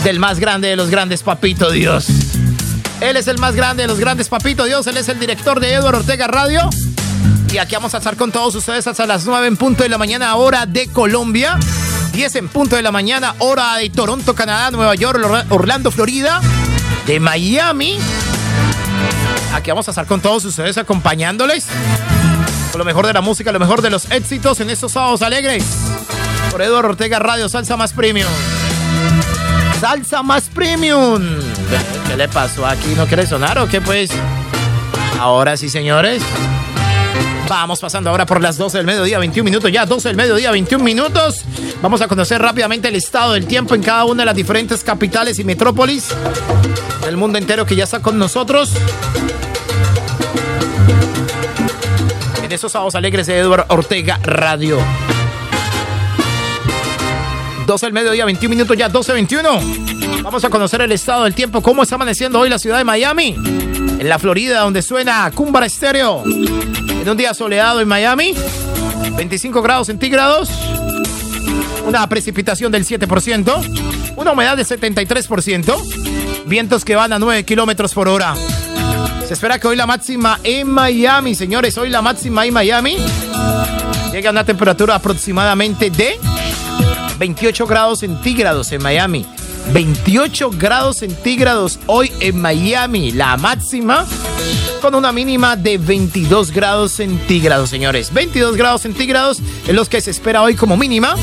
del 0.05 0.19
más 0.19 0.39
grande 0.39 0.69
de 0.69 0.77
los 0.77 0.89
grandes, 0.89 1.21
Papito 1.21 1.69
Dios. 1.69 2.07
Él 3.05 3.17
es 3.17 3.27
el 3.27 3.37
más 3.37 3.55
grande 3.55 3.83
de 3.83 3.87
los 3.87 3.99
grandes, 3.99 4.29
Papito 4.29 4.63
Dios. 4.65 4.87
Él 4.87 4.97
es 4.97 5.07
el 5.09 5.19
director 5.19 5.59
de 5.59 5.73
Eduardo 5.75 5.99
Ortega 5.99 6.25
Radio. 6.27 6.67
Y 7.53 7.57
aquí 7.59 7.75
vamos 7.75 7.93
a 7.93 7.99
estar 7.99 8.15
con 8.17 8.31
todos 8.31 8.55
ustedes 8.55 8.87
hasta 8.87 9.05
las 9.05 9.25
9 9.25 9.45
en 9.47 9.57
punto 9.57 9.83
de 9.83 9.89
la 9.89 9.97
mañana, 9.99 10.35
hora 10.35 10.65
de 10.65 10.87
Colombia. 10.87 11.57
10 12.13 12.35
en 12.37 12.47
punto 12.49 12.75
de 12.75 12.81
la 12.81 12.91
mañana, 12.91 13.35
hora 13.39 13.75
de 13.75 13.89
Toronto, 13.91 14.33
Canadá, 14.33 14.71
Nueva 14.71 14.95
York, 14.95 15.19
Or- 15.23 15.45
Orlando, 15.49 15.91
Florida, 15.91 16.41
de 17.05 17.19
Miami. 17.19 17.97
Aquí 19.53 19.69
vamos 19.69 19.87
a 19.87 19.91
estar 19.91 20.07
con 20.07 20.19
todos 20.19 20.43
ustedes 20.45 20.77
acompañándoles 20.77 21.67
con 22.71 22.79
lo 22.79 22.85
mejor 22.85 23.05
de 23.07 23.13
la 23.13 23.21
música, 23.21 23.51
lo 23.51 23.59
mejor 23.59 23.81
de 23.81 23.89
los 23.91 24.09
éxitos 24.11 24.59
en 24.61 24.69
estos 24.71 24.93
sábados 24.93 25.21
alegres. 25.21 25.63
Por 26.51 26.61
Eduardo 26.61 26.89
Ortega 26.89 27.19
Radio, 27.19 27.47
Salsa 27.49 27.77
Más 27.77 27.93
Premium. 27.93 28.29
Salsa 29.79 30.23
Más 30.23 30.43
Premium. 30.49 31.21
¿Qué- 31.69 32.09
¿Qué 32.09 32.17
le 32.17 32.27
pasó 32.27 32.65
aquí? 32.65 32.93
¿No 32.95 33.05
quiere 33.05 33.25
sonar 33.27 33.57
o 33.59 33.67
qué 33.67 33.81
pues? 33.81 34.09
Ahora 35.19 35.57
sí, 35.57 35.69
señores. 35.69 36.21
Vamos 37.47 37.79
pasando 37.79 38.09
ahora 38.09 38.25
por 38.25 38.41
las 38.41 38.57
12 38.57 38.77
del 38.77 38.87
mediodía, 38.87 39.19
21 39.19 39.45
minutos. 39.45 39.71
Ya 39.71 39.85
12 39.85 40.09
del 40.09 40.17
mediodía, 40.17 40.49
21 40.51 40.83
minutos. 40.83 41.41
Vamos 41.81 42.01
a 42.01 42.07
conocer 42.07 42.41
rápidamente 42.41 42.87
el 42.87 42.95
estado 42.95 43.33
del 43.33 43.45
tiempo 43.45 43.75
en 43.75 43.83
cada 43.83 44.05
una 44.05 44.23
de 44.23 44.25
las 44.25 44.35
diferentes 44.35 44.83
capitales 44.83 45.37
y 45.39 45.43
metrópolis 45.43 46.07
del 47.05 47.17
mundo 47.17 47.37
entero 47.37 47.65
que 47.65 47.75
ya 47.75 47.83
está 47.83 47.99
con 48.01 48.17
nosotros. 48.17 48.71
En 52.43 52.51
esos 52.51 52.71
sábados 52.71 52.95
alegres 52.95 53.27
de 53.27 53.37
Eduardo 53.37 53.65
Ortega 53.69 54.19
Radio. 54.23 54.79
12 57.65 57.85
del 57.87 57.93
mediodía, 57.93 58.25
21 58.25 58.49
minutos 58.49 58.77
ya, 58.77 58.89
12, 58.89 59.13
21. 59.13 59.59
Vamos 60.21 60.45
a 60.45 60.49
conocer 60.49 60.81
el 60.81 60.91
estado 60.91 61.23
del 61.23 61.33
tiempo, 61.33 61.61
cómo 61.61 61.83
está 61.83 61.95
amaneciendo 61.95 62.39
hoy 62.39 62.49
la 62.49 62.59
ciudad 62.59 62.77
de 62.77 62.83
Miami. 62.83 63.35
En 63.35 64.07
la 64.07 64.19
Florida, 64.19 64.61
donde 64.61 64.81
suena 64.81 65.31
Cumbara 65.33 65.65
Estéreo. 65.65 66.23
En 66.25 67.09
un 67.09 67.17
día 67.17 67.33
soleado 67.33 67.81
en 67.81 67.87
Miami, 67.87 68.35
25 69.15 69.61
grados 69.61 69.87
centígrados, 69.87 70.49
una 71.87 72.07
precipitación 72.07 72.71
del 72.71 72.85
7%, 72.85 74.13
una 74.15 74.31
humedad 74.31 74.57
del 74.57 74.65
73%, 74.65 76.45
vientos 76.45 76.85
que 76.85 76.95
van 76.95 77.13
a 77.13 77.19
9 77.19 77.43
kilómetros 77.45 77.93
por 77.93 78.07
hora. 78.07 78.35
Se 79.27 79.33
espera 79.33 79.57
que 79.57 79.67
hoy 79.67 79.75
la 79.75 79.87
máxima 79.87 80.39
en 80.43 80.67
Miami, 80.67 81.33
señores, 81.33 81.77
hoy 81.79 81.89
la 81.89 82.03
máxima 82.03 82.45
en 82.45 82.53
Miami 82.53 82.97
llega 84.11 84.29
a 84.29 84.31
una 84.31 84.45
temperatura 84.45 84.95
aproximadamente 84.95 85.89
de 85.89 86.19
28 87.17 87.67
grados 87.67 87.99
centígrados 87.99 88.71
en 88.71 88.81
Miami. 88.83 89.25
28 89.73 90.51
grados 90.51 90.97
centígrados 90.97 91.79
hoy 91.87 92.11
en 92.19 92.39
Miami, 92.39 93.11
la 93.11 93.35
máxima 93.37 94.05
con 94.81 94.93
una 94.93 95.11
mínima 95.11 95.55
de 95.55 95.79
22 95.79 96.51
grados 96.51 96.91
centígrados, 96.91 97.71
señores. 97.71 98.13
22 98.13 98.55
grados 98.55 98.81
centígrados 98.81 99.41
es 99.67 99.73
los 99.73 99.89
que 99.89 99.99
se 99.99 100.11
espera 100.11 100.43
hoy 100.43 100.55
como 100.55 100.77
mínima 100.77 101.15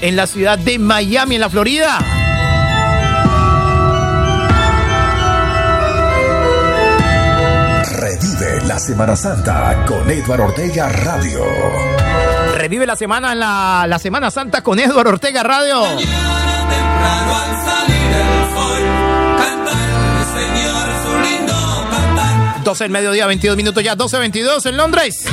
en 0.00 0.16
la 0.16 0.26
ciudad 0.26 0.58
de 0.58 0.78
Miami, 0.78 1.34
en 1.34 1.40
la 1.42 1.50
Florida. 1.50 1.98
Revive 7.98 8.66
la 8.66 8.78
Semana 8.78 9.16
Santa 9.16 9.84
con 9.86 10.10
Eduardo 10.10 10.44
Ortega 10.44 10.88
Radio. 10.88 12.33
Revive 12.64 12.86
la 12.86 12.96
semana 12.96 13.32
en 13.32 13.40
la, 13.40 13.84
la 13.86 13.98
Semana 13.98 14.30
Santa 14.30 14.62
con 14.62 14.78
Eduardo 14.78 15.10
Ortega 15.10 15.42
Radio. 15.42 15.84
Al 15.84 15.98
salir 15.98 16.06
el 18.10 18.54
sol, 18.54 18.82
cantar, 19.36 20.24
Señor, 20.34 20.86
su 21.04 21.12
lindo 21.28 21.54
cantar. 21.90 22.64
12 22.64 22.84
del 22.84 22.90
mediodía, 22.90 23.26
22 23.26 23.58
minutos 23.58 23.84
ya, 23.84 23.94
12.22 23.94 24.64
en 24.64 24.76
Londres. 24.78 25.26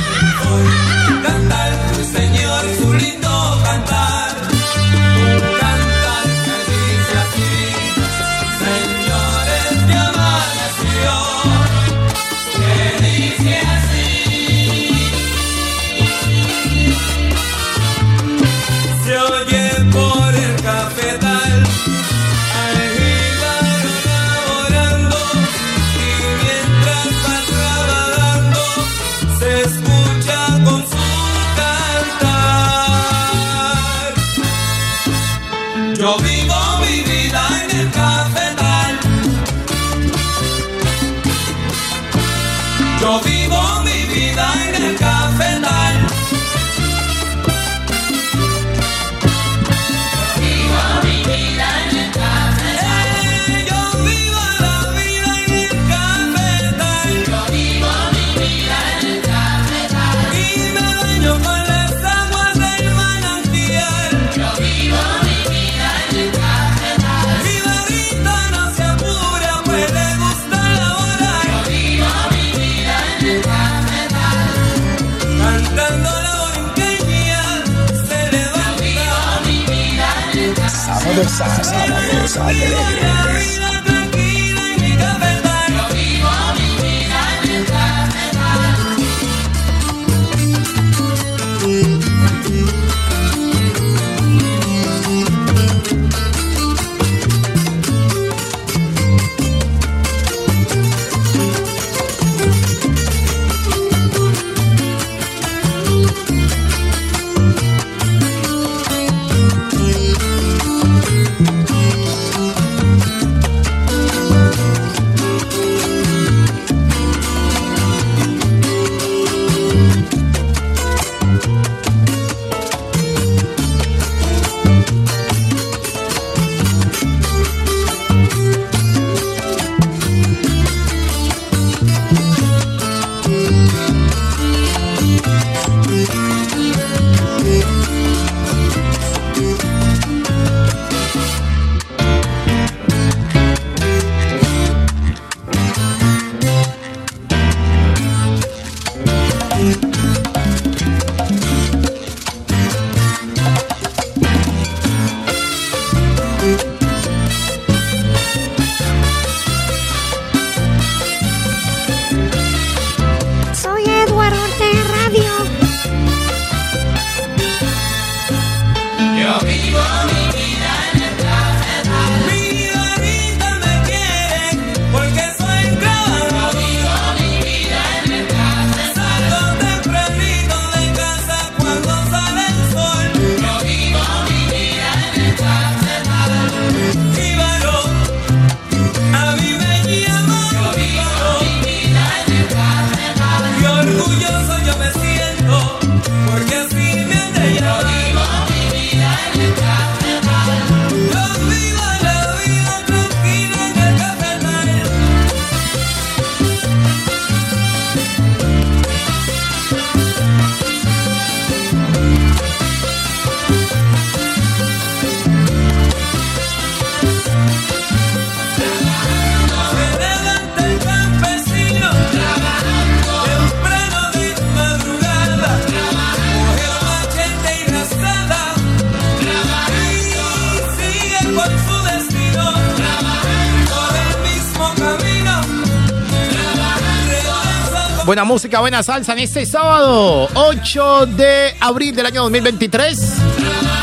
Música, 238.32 238.60
buena 238.60 238.82
salsa 238.82 239.12
en 239.12 239.18
este 239.18 239.44
sábado, 239.44 240.26
8 240.32 241.04
de 241.04 241.54
abril 241.60 241.94
del 241.94 242.06
año 242.06 242.22
2023. 242.22 242.98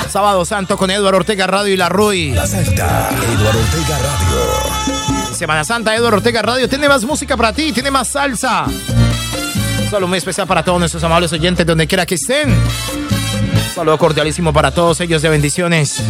Sábado 0.09 0.43
Santo 0.43 0.75
con 0.75 0.89
Eduardo 0.89 1.17
Ortega 1.17 1.45
Radio 1.45 1.71
y 1.71 1.77
La 1.77 1.88
Rui. 1.88 2.31
La 2.31 2.47
Salta, 2.47 3.12
Eduardo 3.12 3.59
Ortega 3.59 3.99
Radio. 3.99 5.35
Semana 5.35 5.63
Santa, 5.63 5.95
Eduardo 5.95 6.17
Ortega 6.17 6.41
Radio. 6.41 6.67
Tiene 6.67 6.89
más 6.89 7.05
música 7.05 7.38
para 7.38 7.53
ti, 7.53 7.71
tiene 7.73 7.91
más 7.91 8.07
salsa. 8.07 8.65
Solo 9.88 10.07
muy 10.07 10.17
especial 10.17 10.47
para 10.47 10.63
todos 10.63 10.79
nuestros 10.79 11.03
amables 11.03 11.31
oyentes, 11.31 11.63
donde 11.63 11.85
quiera 11.85 12.07
que 12.07 12.15
estén. 12.15 12.51
Saludo 13.75 13.99
cordialísimo 13.99 14.51
para 14.51 14.71
todos 14.71 14.99
ellos 15.01 15.21
de 15.21 15.29
bendiciones. 15.29 16.01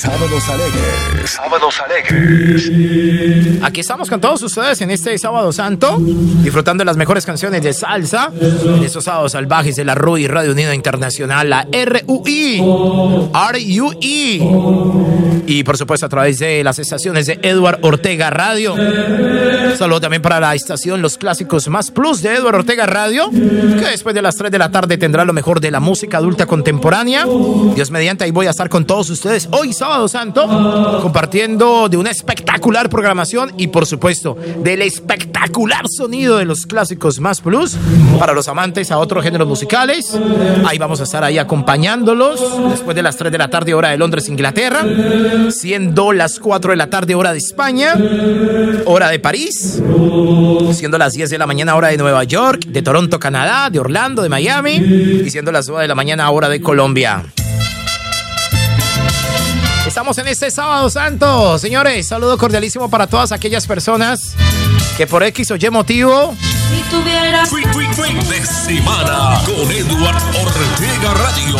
Sábados 0.00 0.48
alegres. 0.48 1.30
Sábados 1.30 1.78
alegres. 1.82 3.62
Aquí 3.62 3.80
estamos 3.80 4.08
con 4.08 4.18
todos 4.18 4.42
ustedes 4.42 4.80
en 4.80 4.90
este 4.90 5.18
sábado 5.18 5.52
santo, 5.52 5.98
disfrutando 5.98 6.80
de 6.80 6.86
las 6.86 6.96
mejores 6.96 7.26
canciones 7.26 7.62
de 7.62 7.74
salsa 7.74 8.32
en 8.40 8.82
estos 8.82 9.04
sábados 9.04 9.32
salvajes 9.32 9.76
de 9.76 9.84
la 9.84 9.94
RUI 9.94 10.26
Radio 10.26 10.52
Unida 10.52 10.74
Internacional, 10.74 11.50
la 11.50 11.68
RUI, 11.70 12.62
RUI. 13.30 14.42
Y 15.46 15.64
por 15.64 15.76
supuesto 15.76 16.06
a 16.06 16.08
través 16.08 16.38
de 16.38 16.64
las 16.64 16.78
estaciones 16.78 17.26
de 17.26 17.38
Edward 17.42 17.80
Ortega 17.82 18.30
Radio. 18.30 18.74
Saludo 19.76 20.00
también 20.00 20.22
para 20.22 20.40
la 20.40 20.54
estación 20.54 21.02
Los 21.02 21.18
Clásicos 21.18 21.68
Más 21.68 21.90
Plus 21.90 22.22
de 22.22 22.36
Edward 22.36 22.54
Ortega 22.54 22.86
Radio, 22.86 23.28
que 23.30 23.86
después 23.90 24.14
de 24.14 24.22
las 24.22 24.36
3 24.36 24.50
de 24.50 24.58
la 24.58 24.70
tarde 24.70 24.96
tendrá 24.96 25.26
lo 25.26 25.34
mejor 25.34 25.60
de 25.60 25.70
la 25.70 25.80
música 25.80 26.16
adulta 26.16 26.46
contemporánea. 26.46 27.26
Dios 27.74 27.90
mediante, 27.90 28.24
ahí 28.24 28.30
voy 28.30 28.46
a 28.46 28.50
estar 28.50 28.70
con 28.70 28.86
todos 28.86 29.10
ustedes 29.10 29.46
hoy 29.50 29.74
sábado 29.74 29.89
santo, 30.08 30.46
compartiendo 31.02 31.88
de 31.88 31.96
una 31.96 32.10
espectacular 32.10 32.88
programación 32.88 33.52
y 33.56 33.66
por 33.68 33.86
supuesto 33.86 34.36
del 34.62 34.82
espectacular 34.82 35.84
sonido 35.88 36.38
de 36.38 36.44
los 36.44 36.66
clásicos 36.66 37.18
más 37.20 37.40
plus 37.40 37.76
para 38.18 38.32
los 38.32 38.48
amantes 38.48 38.90
a 38.90 38.98
otros 38.98 39.24
géneros 39.24 39.48
musicales. 39.48 40.16
Ahí 40.66 40.78
vamos 40.78 41.00
a 41.00 41.04
estar 41.04 41.24
ahí 41.24 41.38
acompañándolos 41.38 42.40
después 42.70 42.94
de 42.94 43.02
las 43.02 43.16
3 43.16 43.32
de 43.32 43.38
la 43.38 43.48
tarde 43.48 43.74
hora 43.74 43.90
de 43.90 43.98
Londres, 43.98 44.28
Inglaterra, 44.28 44.84
siendo 45.50 46.12
las 46.12 46.38
4 46.38 46.70
de 46.70 46.76
la 46.76 46.88
tarde 46.88 47.14
hora 47.14 47.32
de 47.32 47.38
España, 47.38 47.94
hora 48.86 49.08
de 49.08 49.18
París, 49.18 49.82
siendo 50.72 50.98
las 50.98 51.14
10 51.14 51.30
de 51.30 51.38
la 51.38 51.46
mañana 51.46 51.74
hora 51.74 51.88
de 51.88 51.96
Nueva 51.96 52.24
York, 52.24 52.66
de 52.66 52.82
Toronto, 52.82 53.18
Canadá, 53.18 53.70
de 53.70 53.80
Orlando, 53.80 54.22
de 54.22 54.28
Miami 54.28 54.74
y 54.74 55.30
siendo 55.30 55.50
las 55.52 55.68
9 55.68 55.82
de 55.82 55.88
la 55.88 55.94
mañana 55.94 56.30
hora 56.30 56.48
de 56.48 56.60
Colombia. 56.60 57.24
Estamos 59.86 60.18
en 60.18 60.28
este 60.28 60.50
sábado 60.50 60.90
santo, 60.90 61.58
señores. 61.58 62.06
Saludo 62.06 62.36
cordialísimo 62.36 62.90
para 62.90 63.06
todas 63.06 63.32
aquellas 63.32 63.66
personas 63.66 64.34
que 64.96 65.06
por 65.06 65.22
X 65.22 65.50
o 65.50 65.56
Y 65.56 65.70
motivo 65.70 66.36
Si 66.68 66.82
tuvieras 66.90 67.48
Fin, 67.48 67.64
fin, 67.72 67.94
fin 67.94 68.28
de 68.28 68.46
semana 68.46 69.40
con 69.46 69.70
Edward 69.70 70.22
Ortega 70.36 71.14
Radio. 71.14 71.56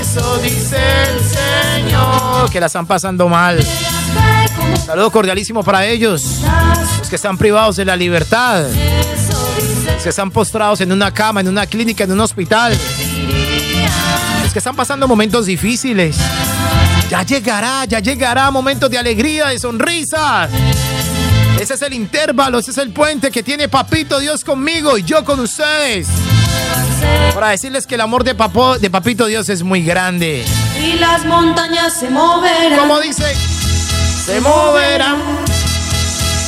Eso 0.00 0.38
dice 0.38 0.76
el 0.76 1.20
Señor. 1.84 2.50
Que 2.50 2.60
la 2.60 2.66
están 2.66 2.86
pasando 2.86 3.28
mal. 3.28 3.64
Saludo 4.84 5.10
cordialísimo 5.12 5.62
para 5.62 5.86
ellos. 5.86 6.40
Los 6.98 7.08
que 7.08 7.16
están 7.16 7.38
privados 7.38 7.76
de 7.76 7.84
la 7.84 7.96
libertad. 7.96 8.66
Los 8.66 10.02
que 10.02 10.08
están 10.08 10.32
postrados 10.32 10.80
en 10.80 10.90
una 10.90 11.14
cama, 11.14 11.40
en 11.40 11.48
una 11.48 11.66
clínica, 11.66 12.04
en 12.04 12.12
un 12.12 12.20
hospital. 12.20 12.76
Los 14.42 14.52
que 14.52 14.58
están 14.58 14.74
pasando 14.74 15.06
momentos 15.06 15.46
difíciles. 15.46 16.16
Ya 17.12 17.22
llegará, 17.24 17.84
ya 17.84 17.98
llegará 18.00 18.50
momentos 18.50 18.88
de 18.90 18.96
alegría, 18.96 19.48
de 19.48 19.58
sonrisas. 19.58 20.48
Ese 21.60 21.74
es 21.74 21.82
el 21.82 21.92
intervalo, 21.92 22.58
ese 22.58 22.70
es 22.70 22.78
el 22.78 22.90
puente 22.90 23.30
que 23.30 23.42
tiene 23.42 23.68
Papito 23.68 24.18
Dios 24.18 24.42
conmigo 24.42 24.96
y 24.96 25.02
yo 25.02 25.22
con 25.22 25.38
ustedes. 25.40 26.08
Para 27.34 27.50
decirles 27.50 27.86
que 27.86 27.96
el 27.96 28.00
amor 28.00 28.24
de, 28.24 28.34
papo- 28.34 28.78
de 28.78 28.88
Papito 28.88 29.26
Dios 29.26 29.50
es 29.50 29.62
muy 29.62 29.82
grande. 29.82 30.42
y 30.82 30.94
las 30.94 31.26
montañas 31.26 31.92
se 32.00 32.08
moverán. 32.08 32.78
Como 32.78 32.98
dice, 33.00 33.26
se 34.24 34.40
moverán, 34.40 35.18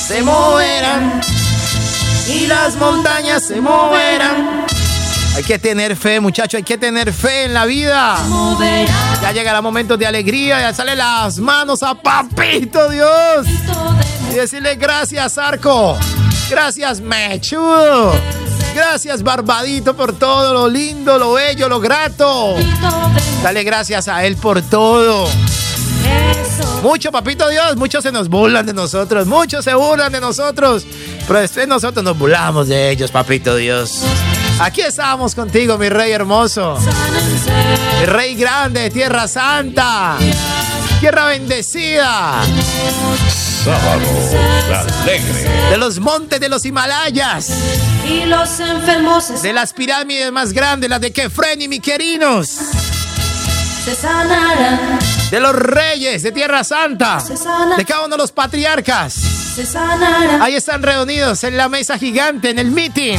se 0.09 0.22
moverán 0.22 1.20
y 2.27 2.46
las 2.46 2.74
montañas 2.77 3.46
se 3.46 3.61
moverán. 3.61 4.23
Hay 5.34 5.42
que 5.42 5.58
tener 5.58 5.96
fe, 5.96 6.20
muchachos, 6.20 6.58
hay 6.58 6.62
que 6.62 6.78
tener 6.78 7.12
fe 7.12 7.44
en 7.44 7.54
la 7.54 7.66
vida. 7.66 8.16
Ya 9.20 9.32
llegará 9.32 9.60
momentos 9.60 9.98
de 9.98 10.06
alegría, 10.06 10.60
ya 10.60 10.72
sale 10.72 10.94
las 10.94 11.38
manos 11.38 11.82
a 11.82 11.94
papito 11.94 12.88
Dios. 12.88 13.46
Y 14.30 14.34
decirle 14.34 14.76
gracias, 14.76 15.36
Arco. 15.36 15.98
Gracias, 16.48 17.00
Mechudo. 17.00 18.14
Gracias, 18.74 19.22
Barbadito, 19.22 19.94
por 19.94 20.16
todo 20.16 20.52
lo 20.52 20.68
lindo, 20.68 21.18
lo 21.18 21.32
bello, 21.32 21.68
lo 21.68 21.80
grato. 21.80 22.54
Dale 23.42 23.64
gracias 23.64 24.08
a 24.08 24.24
él 24.24 24.36
por 24.36 24.62
todo. 24.62 25.28
Mucho, 26.82 27.10
papito 27.10 27.48
Dios, 27.48 27.76
muchos 27.76 28.02
se 28.02 28.12
nos 28.12 28.28
burlan 28.28 28.66
de 28.66 28.72
nosotros, 28.72 29.26
muchos 29.26 29.64
se 29.64 29.74
burlan 29.74 30.12
de 30.12 30.20
nosotros, 30.20 30.86
pero 31.26 31.40
después 31.40 31.66
nosotros 31.66 32.04
nos 32.04 32.18
burlamos 32.18 32.68
de 32.68 32.90
ellos, 32.90 33.10
papito 33.10 33.56
Dios. 33.56 34.04
Aquí 34.60 34.80
estamos 34.82 35.34
contigo, 35.34 35.76
mi 35.78 35.88
rey 35.88 36.12
hermoso, 36.12 36.78
mi 38.00 38.06
rey 38.06 38.34
grande, 38.36 38.88
tierra 38.90 39.26
santa, 39.26 40.16
tierra 41.00 41.26
bendecida, 41.26 42.40
Sábado 43.64 44.00
alegre. 45.02 45.70
de 45.70 45.76
los 45.76 45.98
montes 45.98 46.38
de 46.40 46.48
los 46.48 46.64
Himalayas, 46.64 47.50
Y 48.08 48.24
los 48.26 48.60
enfermos 48.60 49.24
se, 49.24 49.38
de 49.40 49.52
las 49.52 49.72
pirámides 49.72 50.30
más 50.30 50.52
grandes, 50.52 50.88
las 50.88 51.00
de 51.00 51.12
Kefren 51.12 51.60
y 51.60 51.68
Miquerinos, 51.68 52.48
se 53.84 53.94
sanarán, 53.94 54.98
de 55.30 55.40
los 55.40 55.54
reyes 55.54 56.22
de 56.22 56.30
Tierra 56.32 56.62
Santa, 56.62 57.22
de 57.76 57.84
cada 57.84 58.04
uno 58.04 58.10
de 58.16 58.18
los 58.18 58.30
patriarcas. 58.32 59.16
Ahí 60.40 60.56
están 60.56 60.82
reunidos 60.82 61.44
en 61.44 61.56
la 61.56 61.68
mesa 61.68 61.96
gigante, 61.96 62.50
en 62.50 62.58
el 62.58 62.72
meeting, 62.72 63.16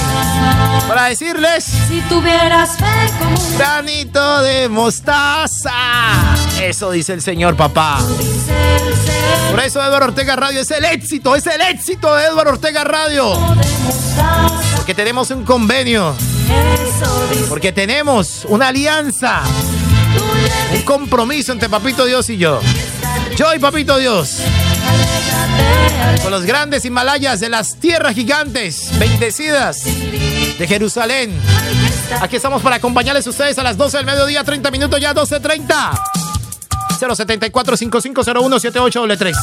para 0.85 1.05
decirles, 1.05 1.63
Si 1.63 2.01
tuvieras 2.09 2.71
fe 2.77 3.09
como 3.17 3.39
un 3.39 3.57
granito 3.57 4.41
de 4.41 4.67
mostaza. 4.67 5.71
Eso 6.61 6.91
dice 6.91 7.13
el 7.13 7.21
Señor, 7.21 7.55
papá. 7.55 7.99
Por 9.49 9.61
eso 9.61 9.81
Eduardo 9.81 10.07
Ortega 10.07 10.35
Radio 10.35 10.59
es 10.59 10.71
el 10.71 10.83
éxito, 10.83 11.37
es 11.37 11.47
el 11.47 11.61
éxito 11.61 12.13
de 12.13 12.25
Eduardo 12.25 12.51
Ortega 12.51 12.83
Radio. 12.83 13.39
Porque 14.75 14.93
tenemos 14.93 15.31
un 15.31 15.45
convenio, 15.45 16.15
porque 17.47 17.71
tenemos 17.71 18.43
una 18.49 18.67
alianza, 18.67 19.41
un 20.73 20.81
compromiso 20.81 21.53
entre 21.53 21.69
Papito 21.69 22.03
Dios 22.03 22.29
y 22.29 22.35
yo. 22.35 22.59
Yo 23.37 23.53
y 23.53 23.59
Papito 23.59 23.97
Dios. 23.97 24.41
Con 26.21 26.31
los 26.31 26.43
grandes 26.43 26.85
Himalayas 26.85 27.39
de 27.39 27.49
las 27.49 27.79
tierras 27.79 28.15
gigantes, 28.15 28.89
bendecidas 28.97 29.83
de 29.83 30.65
Jerusalén. 30.67 31.39
Aquí 32.21 32.37
estamos 32.37 32.61
para 32.61 32.77
acompañarles 32.77 33.27
ustedes 33.27 33.59
a 33.59 33.63
las 33.63 33.75
12 33.77 33.97
del 33.97 34.05
mediodía, 34.05 34.43
30 34.43 34.71
minutos 34.71 34.99
ya, 34.99 35.13
12.30. 35.13 35.91
074-5501-7833. 36.99 39.33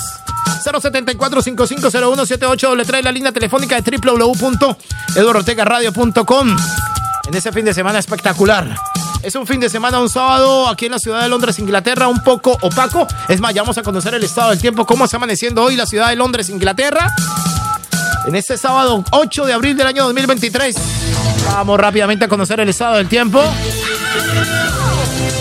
074-5501-7833, 0.65 3.03
la 3.03 3.13
línea 3.13 3.33
telefónica 3.33 3.81
de 3.81 3.99
www.eduardortegaradio.com. 3.99 6.57
En 7.29 7.35
ese 7.35 7.53
fin 7.53 7.65
de 7.65 7.75
semana 7.75 7.99
espectacular. 7.99 8.77
Es 9.23 9.37
un 9.37 9.47
fin 9.47 9.61
de 9.61 9.69
semana, 9.69 10.01
un 10.01 10.09
sábado, 10.09 10.69
aquí 10.69 10.87
en 10.87 10.93
la 10.93 10.99
ciudad 10.99 11.23
de 11.23 11.29
Londres, 11.29 11.57
Inglaterra, 11.61 12.09
un 12.09 12.21
poco 12.25 12.59
opaco. 12.61 13.07
Es 13.29 13.41
más, 13.41 13.55
ya 13.55 13.63
vamos 13.63 13.79
a 13.79 13.83
conocer 13.83 14.15
el 14.15 14.25
estado 14.25 14.51
del 14.51 14.59
tiempo, 14.59 14.85
cómo 14.85 15.05
está 15.05 15.17
amaneciendo 15.17 15.63
hoy 15.63 15.77
la 15.77 15.87
ciudad 15.87 16.09
de 16.09 16.17
Londres, 16.17 16.49
Inglaterra. 16.49 17.09
En 18.27 18.35
este 18.35 18.59
sábado 18.59 19.05
8 19.13 19.47
de 19.47 19.53
abril 19.53 19.77
del 19.77 19.87
año 19.87 20.03
2023. 20.05 20.75
Vamos 21.47 21.79
rápidamente 21.79 22.25
a 22.25 22.29
conocer 22.29 22.59
el 22.59 22.69
estado 22.69 22.97
del 22.97 23.09
tiempo. 23.09 23.41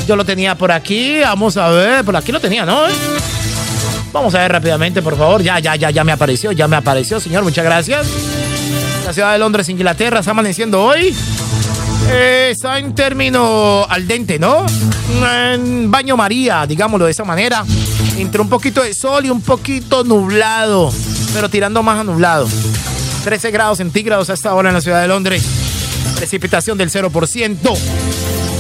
Yo 0.08 0.16
lo 0.16 0.26
tenía 0.26 0.54
por 0.56 0.72
aquí, 0.72 1.20
vamos 1.22 1.58
a 1.58 1.70
ver, 1.70 2.06
por 2.06 2.16
aquí 2.16 2.32
lo 2.32 2.40
tenía, 2.40 2.66
¿no? 2.66 2.84
Vamos 4.14 4.36
a 4.36 4.40
ver 4.40 4.52
rápidamente, 4.52 5.02
por 5.02 5.18
favor. 5.18 5.42
Ya, 5.42 5.58
ya, 5.58 5.76
ya, 5.76 5.90
ya 5.90 6.04
me 6.04 6.12
apareció, 6.12 6.52
ya 6.52 6.68
me 6.68 6.76
apareció, 6.76 7.20
señor, 7.20 7.44
muchas 7.44 7.66
gracias. 7.66 8.06
La 9.06 9.14
ciudad 9.14 9.32
de 9.32 9.40
Londres, 9.40 9.70
Inglaterra, 9.70 10.20
está 10.20 10.32
amaneciendo 10.32 10.84
hoy. 10.84 11.16
Está 12.10 12.80
en 12.80 12.94
término 12.96 13.86
al 13.88 14.08
dente, 14.08 14.40
¿no? 14.40 14.66
En 15.54 15.90
baño 15.92 16.18
María, 16.18 16.66
digámoslo 16.66 17.06
de 17.06 17.12
esa 17.12 17.24
manera. 17.24 17.64
Entre 18.18 18.42
un 18.42 18.50
poquito 18.50 18.82
de 18.84 18.94
sol 18.94 19.26
y 19.26 19.30
un 19.30 19.42
poquito 19.42 20.04
nublado, 20.04 20.92
pero 21.34 21.50
tirando 21.50 21.82
más 21.84 22.00
a 22.00 22.04
nublado. 22.04 22.48
13 23.24 23.52
grados 23.52 23.78
centígrados 23.78 24.30
a 24.30 24.34
esta 24.34 24.54
hora 24.54 24.70
en 24.70 24.76
la 24.76 24.82
ciudad 24.82 25.02
de 25.02 25.08
Londres. 25.08 25.44
Precipitación 26.16 26.78
del 26.78 26.90
0%. 26.90 27.78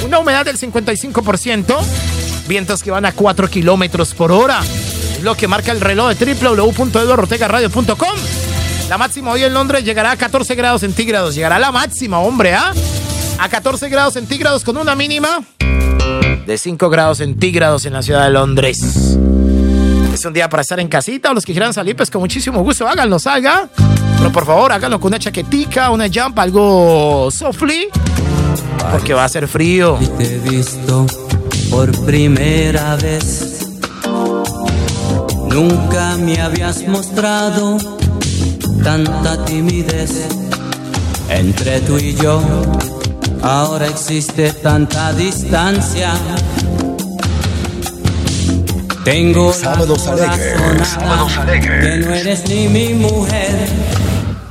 Una 0.05 0.19
humedad 0.19 0.45
del 0.45 0.57
55%. 0.57 1.77
Vientos 2.47 2.83
que 2.83 2.91
van 2.91 3.05
a 3.05 3.11
4 3.11 3.49
kilómetros 3.49 4.13
por 4.13 4.31
hora. 4.31 4.61
Lo 5.21 5.35
que 5.35 5.47
marca 5.47 5.71
el 5.71 5.81
reloj 5.81 6.13
de 6.15 6.35
www.eduardortegaradio.com. 6.35 8.15
La 8.89 8.97
máxima 8.97 9.31
hoy 9.31 9.43
en 9.43 9.53
Londres 9.53 9.85
llegará 9.85 10.11
a 10.11 10.17
14 10.17 10.53
grados 10.55 10.81
centígrados. 10.81 11.35
Llegará 11.35 11.59
la 11.59 11.71
máxima, 11.71 12.19
hombre, 12.19 12.53
¿ah? 12.53 12.73
A 13.39 13.49
14 13.49 13.89
grados 13.89 14.13
centígrados 14.13 14.63
con 14.63 14.77
una 14.77 14.95
mínima 14.95 15.43
de 16.45 16.57
5 16.57 16.89
grados 16.89 17.19
centígrados 17.19 17.85
en 17.85 17.93
la 17.93 18.01
ciudad 18.01 18.25
de 18.25 18.31
Londres. 18.31 18.77
Es 20.13 20.25
un 20.25 20.33
día 20.33 20.49
para 20.49 20.61
estar 20.61 20.79
en 20.79 20.87
casita 20.87 21.31
o 21.31 21.33
los 21.33 21.45
que 21.45 21.53
quieran 21.53 21.73
salir, 21.73 21.95
pues 21.95 22.11
con 22.11 22.21
muchísimo 22.21 22.61
gusto 22.61 22.87
háganlo, 22.87 23.19
salga. 23.19 23.69
Pero 24.17 24.31
por 24.31 24.45
favor, 24.45 24.71
háganlo 24.71 24.99
con 24.99 25.07
una 25.09 25.19
chaquetica, 25.19 25.89
una 25.89 26.07
jump, 26.13 26.37
algo 26.37 27.29
softly. 27.31 27.87
Porque 28.91 29.13
va 29.13 29.25
a 29.25 29.29
ser 29.29 29.47
frío. 29.47 29.97
Te 30.17 30.35
he 30.35 30.39
visto 30.39 31.05
por 31.69 31.91
primera 32.05 32.95
vez. 32.97 33.69
Nunca 35.47 36.17
me 36.17 36.39
habías 36.39 36.87
mostrado 36.87 37.77
tanta 38.83 39.43
timidez 39.45 40.27
entre 41.29 41.79
tú 41.81 41.97
y 41.97 42.13
yo. 42.15 42.41
Ahora 43.41 43.87
existe 43.87 44.53
tanta 44.53 45.13
distancia. 45.13 46.13
Tengo 49.03 49.51
Sábados 49.51 50.07
alegres, 50.07 50.87
sábados 50.87 51.37
alegres. 51.37 51.83
que 51.85 52.05
no 52.05 52.13
eres 52.13 52.47
ni 52.47 52.67
mi 52.67 52.93
mujer. 52.93 53.67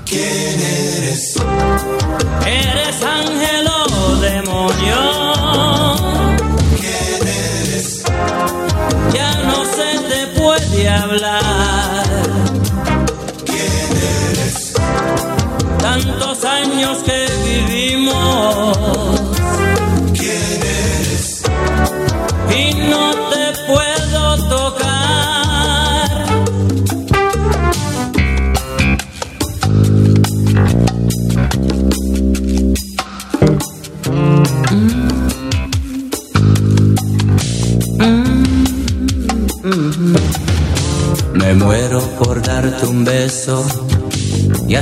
¿Quién 0.05 0.61
eres? 0.61 1.35
Eres 2.45 3.03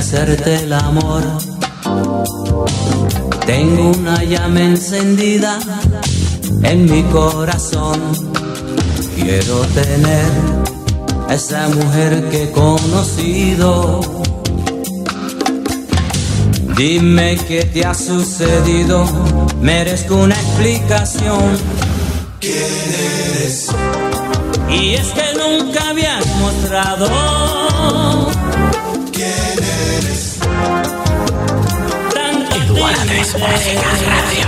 hacerte 0.09 0.55
el 0.63 0.73
amor. 0.73 1.21
Tengo 3.45 3.91
una 3.91 4.23
llama 4.23 4.59
encendida 4.59 5.59
en 6.63 6.85
mi 6.85 7.03
corazón. 7.03 7.99
Quiero 9.15 9.59
tener 9.67 10.25
a 11.27 11.35
esa 11.35 11.69
mujer 11.69 12.27
que 12.31 12.45
he 12.45 12.51
conocido. 12.51 13.99
Dime 16.75 17.37
qué 17.47 17.65
te 17.65 17.85
ha 17.85 17.93
sucedido, 17.93 19.05
merezco 19.61 20.15
una 20.15 20.33
explicación. 20.33 21.55
¿Quién 22.39 22.55
eres? 23.35 23.67
Y 24.71 24.95
es 24.95 25.05
que 25.09 25.37
nunca 25.37 25.89
habías 25.89 26.25
mostrado. 26.37 28.38
Guardes 32.79 33.33
Músicas 33.37 33.99
Radio. 34.05 34.45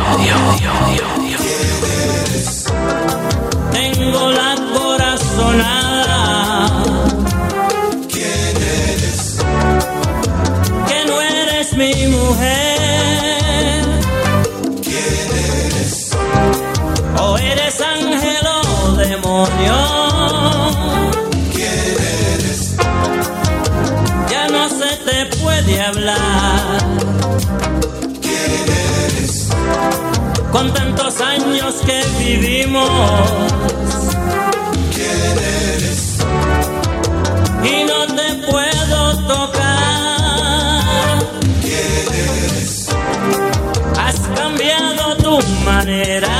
Tengo 3.74 4.32
la 4.32 4.56
corazonada. 4.74 6.30
¿Quién 8.10 8.56
eres? 8.56 9.38
Que 10.88 11.00
no 11.08 11.22
eres 11.22 11.74
mi 11.74 12.08
mujer. 12.08 13.84
¿Quién 14.82 15.28
eres? 15.66 16.12
O 17.20 17.38
eres 17.38 17.82
ángel 17.82 18.48
o 18.48 18.96
demonio. 18.96 19.78
¿Quién 21.54 21.98
eres? 22.34 22.60
Ya 24.30 24.48
no 24.48 24.70
se 24.70 24.96
te 25.06 25.26
puede 25.38 25.82
hablar. 25.82 26.31
Que 31.86 32.04
vivimos. 32.20 32.90
¿Quién 34.94 35.38
eres? 35.38 36.18
Y 37.64 37.84
no 37.84 38.00
te 38.16 38.28
puedo 38.50 39.28
tocar. 39.28 41.20
¿Quién 41.62 42.06
eres? 42.14 42.90
Has 44.00 44.20
cambiado 44.36 45.16
tu 45.18 45.36
manera. 45.66 46.31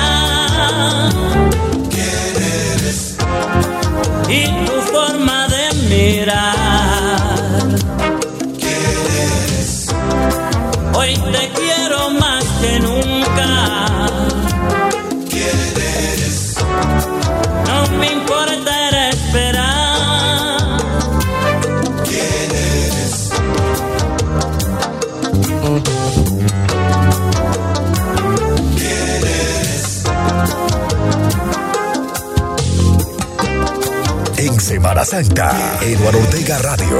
Santa, 35.12 35.78
Eduardo 35.82 36.20
Ortega 36.20 36.58
Radio. 36.60 36.98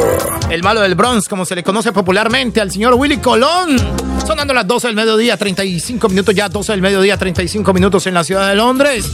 El 0.50 0.62
malo 0.64 0.82
del 0.82 0.96
Bronx, 0.96 1.30
como 1.30 1.46
se 1.46 1.56
le 1.56 1.64
conoce 1.64 1.94
popularmente 1.94 2.60
al 2.60 2.70
señor 2.70 2.96
Willy 2.96 3.20
Colón. 3.20 3.78
Sonando 4.28 4.54
las 4.54 4.68
12 4.68 4.88
del 4.88 4.98
mediodía, 4.98 5.38
35 5.38 6.10
minutos 6.10 6.36
ya, 6.36 6.50
12 6.50 6.74
del 6.74 6.82
mediodía, 6.82 7.16
35 7.16 7.72
minutos 7.72 8.06
en 8.08 8.14
la 8.14 8.26
ciudad 8.26 8.50
de 8.50 8.56
Londres. 8.56 9.10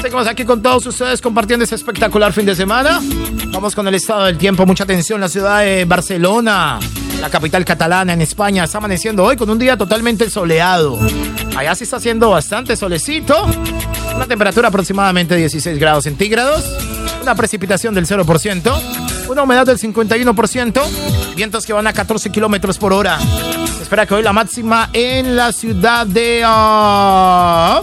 Seguimos 0.00 0.26
aquí 0.26 0.46
con 0.46 0.62
todos 0.62 0.86
ustedes 0.86 1.20
compartiendo 1.20 1.64
este 1.64 1.76
espectacular 1.76 2.32
fin 2.32 2.46
de 2.46 2.54
semana. 2.54 3.02
Vamos 3.48 3.74
con 3.74 3.86
el 3.86 3.96
estado 3.96 4.24
del 4.24 4.38
tiempo. 4.38 4.64
Mucha 4.64 4.84
atención, 4.84 5.20
la 5.20 5.28
ciudad 5.28 5.60
de 5.60 5.84
Barcelona, 5.84 6.80
la 7.20 7.28
capital 7.28 7.66
catalana 7.66 8.14
en 8.14 8.22
España, 8.22 8.64
está 8.64 8.78
amaneciendo 8.78 9.24
hoy 9.24 9.36
con 9.36 9.50
un 9.50 9.58
día 9.58 9.76
totalmente 9.76 10.30
soleado. 10.30 10.98
Allá 11.54 11.74
sí 11.74 11.84
está 11.84 11.98
haciendo 11.98 12.30
bastante 12.30 12.76
solecito. 12.76 13.44
Una 14.16 14.24
temperatura 14.24 14.68
aproximadamente 14.68 15.36
16 15.36 15.78
grados 15.78 16.04
centígrados. 16.04 16.64
Una 17.22 17.36
precipitación 17.36 17.94
del 17.94 18.04
0%. 18.04 18.82
Una 19.28 19.42
humedad 19.44 19.64
del 19.64 19.78
51%. 19.78 20.82
Vientos 21.36 21.64
que 21.64 21.72
van 21.72 21.86
a 21.86 21.92
14 21.92 22.30
kilómetros 22.30 22.78
por 22.78 22.92
hora. 22.92 23.16
Espera 23.80 24.06
que 24.06 24.14
hoy 24.14 24.24
la 24.24 24.32
máxima 24.32 24.90
en 24.92 25.36
la 25.36 25.52
ciudad 25.52 26.04
de. 26.04 26.42
ah, 26.44 27.80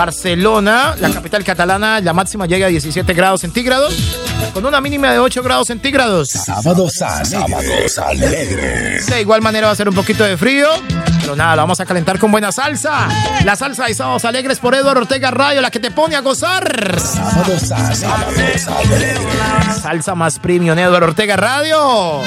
Barcelona, 0.00 0.94
la 0.98 1.10
capital 1.10 1.44
catalana, 1.44 2.00
la 2.00 2.14
máxima 2.14 2.46
llega 2.46 2.64
a 2.64 2.70
17 2.70 3.12
grados 3.12 3.42
centígrados, 3.42 3.94
con 4.54 4.64
una 4.64 4.80
mínima 4.80 5.12
de 5.12 5.18
8 5.18 5.42
grados 5.42 5.66
centígrados. 5.66 6.30
Sábados 6.30 7.02
alegres. 7.02 7.92
Sábados 7.92 7.98
alegres. 7.98 9.06
De 9.06 9.20
igual 9.20 9.42
manera 9.42 9.66
va 9.66 9.74
a 9.74 9.76
ser 9.76 9.90
un 9.90 9.94
poquito 9.94 10.24
de 10.24 10.38
frío, 10.38 10.68
pero 11.20 11.36
nada, 11.36 11.54
lo 11.54 11.62
vamos 11.64 11.80
a 11.80 11.84
calentar 11.84 12.18
con 12.18 12.32
buena 12.32 12.50
salsa. 12.50 13.08
La 13.44 13.56
salsa 13.56 13.88
de 13.88 13.94
Sábados 13.94 14.24
Alegres 14.24 14.58
por 14.58 14.74
Eduardo 14.74 15.02
Ortega 15.02 15.30
Radio, 15.30 15.60
la 15.60 15.70
que 15.70 15.80
te 15.80 15.90
pone 15.90 16.16
a 16.16 16.22
gozar. 16.22 16.98
Sábados 16.98 17.70
alegres. 17.70 18.66
Salsa 19.82 20.14
más 20.14 20.38
premium, 20.38 20.78
Eduardo 20.78 21.08
Ortega 21.08 21.36
Radio. 21.36 22.22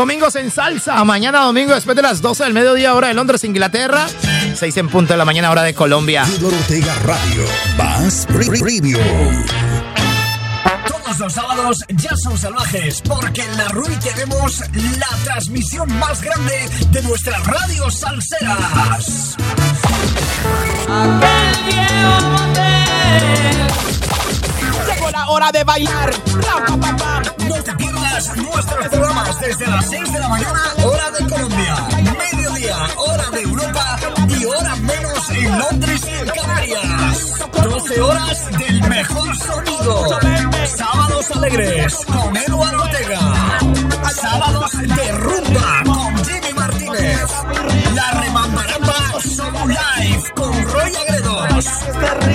Domingos 0.00 0.34
en 0.36 0.50
salsa. 0.50 1.04
Mañana 1.04 1.40
domingo 1.40 1.74
después 1.74 1.94
de 1.94 2.00
las 2.00 2.22
12 2.22 2.44
del 2.44 2.54
mediodía, 2.54 2.94
hora 2.94 3.08
de 3.08 3.14
Londres, 3.14 3.44
Inglaterra. 3.44 4.06
6 4.54 4.76
en 4.78 4.88
punto 4.88 5.12
de 5.12 5.18
la 5.18 5.26
mañana, 5.26 5.50
hora 5.50 5.62
de 5.62 5.74
Colombia. 5.74 6.24
Ortega 6.42 6.94
Radio. 7.04 7.44
Bass 7.76 8.26
Preview. 8.26 8.98
Todos 10.88 11.18
los 11.18 11.30
sábados 11.30 11.84
ya 11.90 12.16
son 12.16 12.38
salvajes 12.38 13.02
porque 13.02 13.42
en 13.42 13.54
la 13.58 13.68
RUI 13.68 13.94
tenemos 13.96 14.60
la 14.98 15.18
transmisión 15.22 15.94
más 15.98 16.22
grande 16.22 16.70
de 16.92 17.02
nuestras 17.02 17.46
radios 17.46 17.94
salseras. 17.98 19.36
Llegó 24.94 25.10
la 25.10 25.28
hora 25.28 25.52
de 25.52 25.62
bailar. 25.62 26.10
Ra, 26.10 26.64
pa, 26.66 26.76
pa, 26.80 26.96
pa. 26.96 27.39
Nuestros 28.20 28.88
programas 28.88 29.40
desde 29.40 29.66
las 29.66 29.86
6 29.88 30.12
de 30.12 30.20
la 30.20 30.28
mañana, 30.28 30.60
hora 30.84 31.10
de 31.10 31.26
Colombia, 31.26 31.74
mediodía, 32.18 32.76
hora 32.98 33.30
de 33.30 33.40
Europa 33.40 33.98
y 34.28 34.44
hora 34.44 34.76
menos 34.76 35.30
en 35.30 35.58
Londres 35.58 36.02
y 36.06 36.18
en 36.18 36.28
Canarias. 36.28 37.34
12 37.64 38.00
horas 38.02 38.58
del 38.58 38.82
mejor 38.90 39.36
sonido. 39.38 40.20
Sábados 40.76 41.30
alegres 41.30 41.96
con 42.04 42.36
Eduardo 42.36 42.82
Ortega. 42.82 43.20
Sábados 44.12 44.70
de 44.72 45.12
rumba 45.12 45.82
con 45.86 46.24
Jimmy 46.24 46.52
Martínez. 46.54 47.26
La 47.94 48.10
remambaramba 48.20 48.94
Show 49.24 49.66
Live 49.66 50.30
con 50.34 50.62
Roy 50.68 50.92
Agredos. 50.94 51.64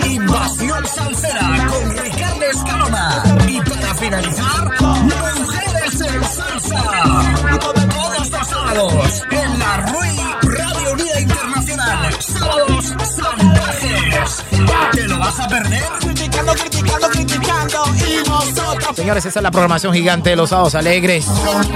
Invasión 0.06 0.88
Salsera 0.88 1.68
con 1.70 1.98
Ricardo 1.98 2.44
Escalona. 2.44 3.24
Y 3.48 3.60
para 3.60 3.94
finalizar, 3.96 4.65
Internacional. 11.86 12.22
Sábados 12.22 12.86
salvajes. 13.16 14.44
¿Te 14.94 15.08
lo 15.08 15.20
vas 15.20 15.40
a 15.40 15.48
perder? 15.48 15.84
Criticando, 16.00 16.54
criticando, 16.54 17.10
criticando. 17.10 17.84
Y 18.08 18.28
nosotros. 18.28 18.65
Señores, 18.94 19.26
esta 19.26 19.40
es 19.40 19.44
la 19.44 19.52
programación 19.52 19.94
gigante 19.94 20.30
de 20.30 20.36
los 20.36 20.50
sábados 20.50 20.76
alegres, 20.76 21.26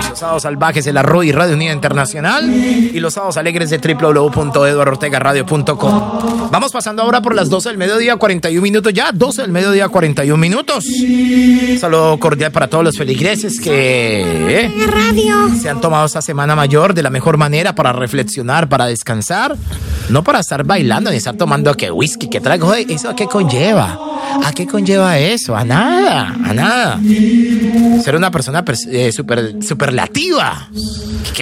los 0.10 0.20
sábados 0.20 0.44
salvajes 0.44 0.84
de 0.86 0.94
la 0.94 1.02
RUI 1.04 1.32
Radio 1.32 1.56
Unida 1.56 1.74
Internacional 1.74 2.50
y 2.50 3.00
los 3.00 3.14
sábados 3.16 3.38
alegres 3.38 3.70
de 3.70 3.78
www.eduardortegaradio.com. 3.80 6.50
Vamos 6.52 6.72
pasando 6.72 7.02
ahora 7.04 7.22
por 7.22 7.36
las 7.36 7.50
12 7.50 7.70
del 7.70 7.78
mediodía, 7.78 8.16
41 8.16 8.62
minutos 8.62 8.94
ya, 8.94 9.12
12 9.14 9.42
del 9.42 9.52
mediodía, 9.52 9.90
41 9.90 10.38
minutos. 10.38 10.86
Un 10.86 11.78
saludo 11.80 12.18
cordial 12.20 12.52
para 12.52 12.68
todos 12.68 12.84
los 12.84 12.98
feligreses 12.98 13.60
que 13.60 14.66
eh, 14.66 14.72
Radio. 14.88 15.50
se 15.62 15.70
han 15.70 15.82
tomado 15.82 16.06
esta 16.06 16.22
semana 16.22 16.56
mayor 16.56 16.94
de 16.94 17.04
la 17.04 17.10
mejor 17.10 17.36
manera 17.38 17.76
para 17.76 17.92
reflexionar, 17.92 18.70
para 18.70 18.86
descansar, 18.86 19.58
no 20.10 20.24
para 20.24 20.40
estar 20.40 20.64
bailando 20.64 21.12
ni 21.12 21.18
estar 21.18 21.36
tomando 21.36 21.74
que 21.76 21.92
whisky, 21.92 22.30
que 22.30 22.40
traigo. 22.40 22.68
Oye, 22.68 22.86
¿Eso 22.90 23.10
a 23.10 23.16
qué 23.16 23.28
conlleva? 23.28 24.00
¿A 24.44 24.52
qué 24.54 24.66
conlleva 24.68 25.18
eso? 25.20 25.56
A 25.56 25.64
nada, 25.64 26.36
a 26.44 26.54
nada. 26.54 26.99
Ser 28.04 28.16
una 28.16 28.32
persona 28.32 28.64
pers- 28.66 28.88
eh, 28.92 29.12
super, 29.12 29.56
superlativa. 29.62 30.70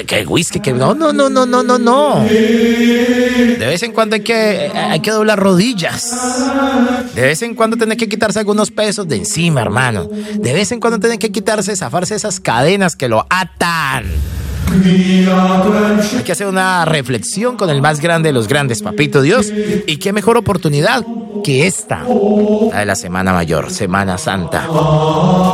Que, 0.05 0.25
whisky, 0.27 0.59
que 0.59 0.73
no, 0.73 0.93
no, 0.93 1.11
no, 1.11 1.29
no, 1.29 1.45
no, 1.45 1.63
no, 1.63 1.77
no. 1.79 2.23
De 2.23 3.57
vez 3.57 3.81
en 3.83 3.91
cuando 3.93 4.15
hay 4.15 4.21
que, 4.21 4.71
hay 4.73 4.99
que 4.99 5.09
doblar 5.11 5.39
rodillas. 5.39 6.11
De 7.15 7.21
vez 7.21 7.41
en 7.41 7.55
cuando 7.55 7.77
tiene 7.77 7.97
que 7.97 8.07
quitarse 8.07 8.39
algunos 8.39 8.69
pesos 8.69 9.07
de 9.07 9.15
encima, 9.15 9.61
hermano. 9.61 10.07
De 10.35 10.53
vez 10.53 10.71
en 10.71 10.79
cuando 10.79 10.99
tiene 10.99 11.17
que 11.17 11.31
quitarse, 11.31 11.75
zafarse 11.75 12.15
esas 12.15 12.39
cadenas 12.39 12.95
que 12.95 13.07
lo 13.07 13.25
atan. 13.29 14.05
Hay 14.69 16.23
que 16.23 16.31
hacer 16.31 16.47
una 16.47 16.85
reflexión 16.85 17.57
con 17.57 17.69
el 17.69 17.81
más 17.81 17.99
grande 17.99 18.29
de 18.29 18.33
los 18.33 18.47
grandes, 18.47 18.81
Papito 18.81 19.21
Dios. 19.21 19.51
Y 19.87 19.97
qué 19.97 20.13
mejor 20.13 20.37
oportunidad 20.37 21.05
que 21.43 21.67
esta, 21.67 22.03
la 22.71 22.79
de 22.79 22.85
la 22.85 22.95
Semana 22.95 23.33
Mayor, 23.33 23.71
Semana 23.71 24.17
Santa. 24.17 24.67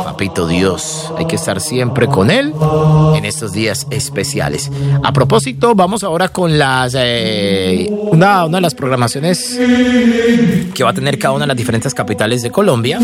Papito 0.04 0.46
Dios, 0.46 1.12
hay 1.16 1.26
que 1.26 1.36
estar 1.36 1.60
siempre 1.60 2.06
con 2.06 2.30
Él 2.30 2.52
en 3.14 3.24
estos 3.24 3.52
días 3.52 3.86
especiales. 3.90 4.70
A 5.02 5.12
propósito, 5.12 5.74
vamos 5.74 6.04
ahora 6.04 6.28
con 6.28 6.58
las 6.58 6.94
eh, 6.98 7.88
una, 7.90 8.44
una 8.44 8.58
de 8.58 8.62
las 8.62 8.74
programaciones 8.74 9.58
que 10.74 10.84
va 10.84 10.90
a 10.90 10.94
tener 10.94 11.18
cada 11.18 11.34
una 11.34 11.44
de 11.44 11.48
las 11.48 11.56
diferentes 11.56 11.94
capitales 11.94 12.42
de 12.42 12.50
Colombia 12.50 12.98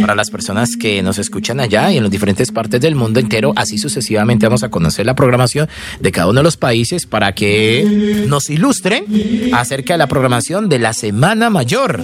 para 0.00 0.14
las 0.14 0.30
personas 0.30 0.76
que 0.76 1.02
nos 1.02 1.18
escuchan 1.18 1.60
allá 1.60 1.90
y 1.90 1.98
en 1.98 2.02
las 2.02 2.12
diferentes 2.12 2.50
partes 2.50 2.80
del 2.80 2.94
mundo 2.94 3.20
entero. 3.20 3.52
Así 3.56 3.78
sucesivamente 3.78 4.46
vamos 4.46 4.62
a 4.62 4.70
conocer 4.70 5.06
la 5.06 5.11
programación 5.14 5.68
de 6.00 6.12
cada 6.12 6.28
uno 6.28 6.40
de 6.40 6.44
los 6.44 6.56
países 6.56 7.06
para 7.06 7.32
que 7.32 8.24
nos 8.28 8.50
ilustren 8.50 9.04
acerca 9.52 9.94
de 9.94 9.98
la 9.98 10.06
programación 10.06 10.68
de 10.68 10.78
la 10.78 10.92
Semana 10.92 11.50
Mayor. 11.50 12.02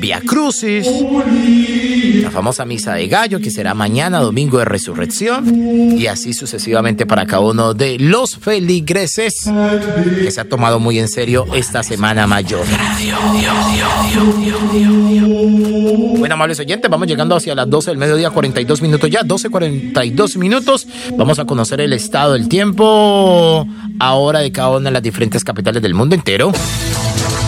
Via 0.00 0.20
Crucis, 0.20 0.86
la 2.22 2.30
famosa 2.30 2.64
Misa 2.64 2.94
de 2.94 3.08
Gallo, 3.08 3.40
que 3.40 3.50
será 3.50 3.74
mañana, 3.74 4.20
domingo 4.20 4.58
de 4.58 4.64
resurrección, 4.64 5.98
y 5.98 6.06
así 6.06 6.32
sucesivamente 6.32 7.06
para 7.06 7.26
cada 7.26 7.40
uno 7.40 7.74
de 7.74 7.98
los 7.98 8.36
feligreses 8.36 9.44
que 10.22 10.30
se 10.30 10.40
ha 10.40 10.48
tomado 10.48 10.80
muy 10.80 10.98
en 10.98 11.08
serio 11.08 11.46
esta 11.54 11.82
Semana 11.82 12.26
Mayor. 12.26 12.64
Bueno, 16.18 16.34
amables 16.34 16.60
oyentes, 16.60 16.90
vamos 16.90 17.08
llegando 17.08 17.36
hacia 17.36 17.54
las 17.54 17.68
12 17.68 17.90
del 17.90 17.98
mediodía, 17.98 18.30
42 18.30 18.82
minutos 18.82 19.10
ya, 19.10 19.22
12, 19.22 19.50
42 19.50 20.36
minutos. 20.36 20.86
Vamos 21.16 21.38
a 21.38 21.44
conocer 21.44 21.80
el 21.80 21.92
estado 21.92 22.34
del 22.34 22.39
tiempo 22.48 23.66
ahora 23.98 24.40
de 24.40 24.52
cada 24.52 24.70
una 24.70 24.90
de 24.90 24.92
las 24.92 25.02
diferentes 25.02 25.44
capitales 25.44 25.82
del 25.82 25.94
mundo 25.94 26.14
entero. 26.14 26.52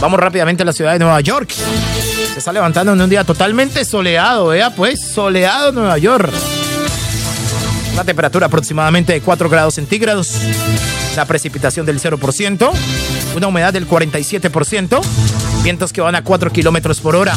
Vamos 0.00 0.18
rápidamente 0.18 0.62
a 0.62 0.66
la 0.66 0.72
ciudad 0.72 0.92
de 0.92 0.98
Nueva 0.98 1.20
York. 1.20 1.50
Se 1.50 2.38
está 2.38 2.52
levantando 2.52 2.92
en 2.92 3.00
un 3.00 3.08
día 3.10 3.24
totalmente 3.24 3.84
soleado, 3.84 4.48
vea 4.48 4.70
pues, 4.70 5.12
soleado 5.12 5.72
Nueva 5.72 5.96
York. 5.98 6.32
Una 7.92 8.04
temperatura 8.04 8.46
aproximadamente 8.46 9.12
de 9.12 9.20
4 9.20 9.48
grados 9.48 9.74
centígrados. 9.74 10.30
La 11.14 11.26
precipitación 11.26 11.84
del 11.84 12.00
0%. 12.00 12.70
Una 13.36 13.46
humedad 13.46 13.72
del 13.72 13.86
47%. 13.86 15.00
Vientos 15.62 15.92
que 15.92 16.00
van 16.00 16.16
a 16.16 16.24
4 16.24 16.50
kilómetros 16.50 17.00
por 17.00 17.14
hora. 17.14 17.36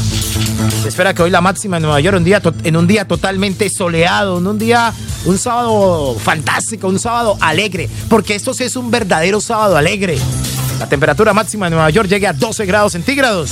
Se 0.82 0.90
espera 0.90 1.14
que 1.14 1.22
hoy 1.22 1.30
la 1.30 1.42
máxima 1.42 1.78
en 1.78 1.84
Nueva 1.84 2.00
York 2.00 2.18
un 2.18 2.56
en 2.64 2.76
un 2.76 2.88
día 2.88 3.08
totalmente 3.08 3.70
soleado, 3.70 4.40
en 4.40 4.48
un 4.48 4.58
día, 4.58 4.92
un 5.26 5.38
sábado 5.38 6.16
fantástico, 6.20 6.88
un 6.88 6.98
sábado 6.98 7.38
alegre, 7.40 7.88
porque 8.10 8.34
esto 8.34 8.54
sí 8.54 8.64
es 8.64 8.76
un 8.76 8.90
verdadero 8.90 9.40
sábado 9.40 9.78
alegre. 9.78 10.18
La 10.80 10.90
temperatura 10.90 11.34
máxima 11.34 11.68
en 11.68 11.74
Nueva 11.74 11.90
York 11.92 12.10
llegue 12.10 12.28
a 12.28 12.34
12 12.34 12.66
grados 12.66 12.94
centígrados. 12.94 13.52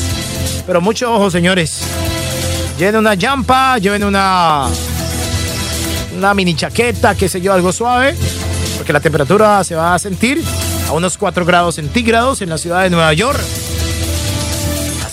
Pero 0.65 0.81
mucho 0.81 1.13
ojo, 1.13 1.29
señores. 1.29 1.81
Lleven 2.79 2.95
una 2.95 3.15
jampa, 3.15 3.77
lleven 3.77 4.03
una 4.03 4.67
una 6.15 6.33
mini 6.33 6.55
chaqueta, 6.55 7.15
qué 7.15 7.29
sé 7.29 7.41
yo, 7.41 7.53
algo 7.53 7.71
suave, 7.71 8.15
porque 8.77 8.93
la 8.93 8.99
temperatura 8.99 9.63
se 9.63 9.75
va 9.75 9.93
a 9.93 9.99
sentir 9.99 10.41
a 10.87 10.93
unos 10.93 11.17
4 11.17 11.45
grados 11.45 11.75
centígrados 11.75 12.41
en 12.41 12.49
la 12.49 12.57
ciudad 12.57 12.83
de 12.83 12.89
Nueva 12.89 13.13
York. 13.13 13.39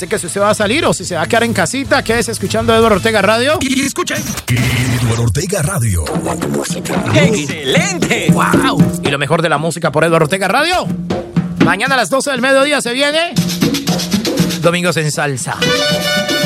Así 0.00 0.08
que 0.08 0.18
si 0.18 0.28
usted 0.28 0.40
va 0.40 0.48
a 0.48 0.54
salir 0.54 0.82
o 0.86 0.94
si 0.94 1.04
se 1.04 1.14
va 1.14 1.20
a 1.20 1.26
quedar 1.26 1.44
en 1.44 1.52
casita, 1.52 2.02
quédese 2.02 2.32
escuchando 2.32 2.72
a 2.72 2.76
Eduardo 2.78 2.96
Ortega 2.96 3.20
Radio. 3.20 3.58
Y 3.60 3.84
escuchen. 3.84 4.16
Eduardo 4.98 5.24
Ortega 5.24 5.60
Radio. 5.60 6.06
¡Excelente! 7.14 8.32
¡Wow! 8.32 9.02
Y 9.04 9.10
lo 9.10 9.18
mejor 9.18 9.42
de 9.42 9.50
la 9.50 9.58
música 9.58 9.92
por 9.92 10.02
Eduardo 10.04 10.24
Ortega 10.24 10.48
Radio. 10.48 10.86
Mañana 11.66 11.96
a 11.96 11.98
las 11.98 12.08
12 12.08 12.30
del 12.30 12.40
mediodía 12.40 12.80
se 12.80 12.94
viene 12.94 13.34
Domingos 14.62 14.96
en 14.96 15.12
Salsa. 15.12 15.58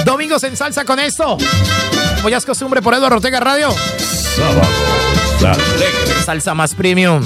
Domingos 0.05 0.43
en 0.43 0.57
Salsa 0.57 0.85
con 0.85 0.99
esto. 0.99 1.39
Como 2.17 2.31
ya 2.31 2.39
es 2.39 2.45
costumbre 2.45 2.83
por 2.83 2.93
Eduardo 2.93 3.19
Ortega 3.19 3.39
Radio. 3.39 3.73
Salsa 6.25 6.55
más 6.55 6.75
premium. 6.75 7.25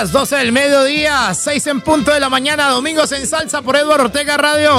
Las 0.00 0.12
12 0.12 0.36
del 0.36 0.52
mediodía, 0.52 1.32
6 1.32 1.68
en 1.68 1.80
punto 1.80 2.12
de 2.12 2.20
la 2.20 2.28
mañana, 2.28 2.68
domingos 2.68 3.12
en 3.12 3.26
salsa 3.26 3.62
por 3.62 3.76
Eduardo 3.76 4.04
Ortega 4.04 4.36
Radio. 4.36 4.76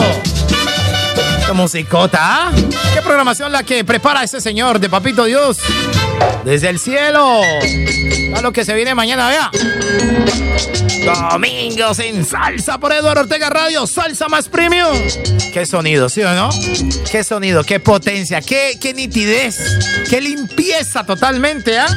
Qué 1.43 1.53
musicota, 1.53 2.19
¿ah? 2.21 2.51
Qué 2.93 3.01
programación 3.01 3.51
la 3.51 3.63
que 3.63 3.83
prepara 3.83 4.21
ese 4.21 4.39
señor 4.39 4.79
de 4.79 4.91
Papito 4.91 5.23
Dios 5.23 5.57
desde 6.45 6.69
el 6.69 6.77
cielo. 6.77 7.41
A 8.35 8.41
lo 8.41 8.51
que 8.51 8.63
se 8.63 8.75
viene 8.75 8.93
mañana, 8.93 9.27
vea. 9.27 9.49
Domingos 11.05 11.99
en 11.99 12.25
salsa 12.25 12.77
por 12.79 12.91
Eduardo 12.91 13.21
Ortega 13.21 13.49
Radio, 13.49 13.85
salsa 13.87 14.27
más 14.27 14.49
premium. 14.49 14.95
Qué 15.53 15.65
sonido, 15.65 16.09
¿sí 16.09 16.21
o 16.21 16.33
no? 16.33 16.49
Qué 17.11 17.23
sonido, 17.23 17.63
qué 17.63 17.79
potencia, 17.79 18.41
qué, 18.41 18.77
qué 18.79 18.93
nitidez, 18.93 19.57
qué 20.09 20.21
limpieza 20.21 21.05
totalmente, 21.05 21.77
¿ah? 21.77 21.87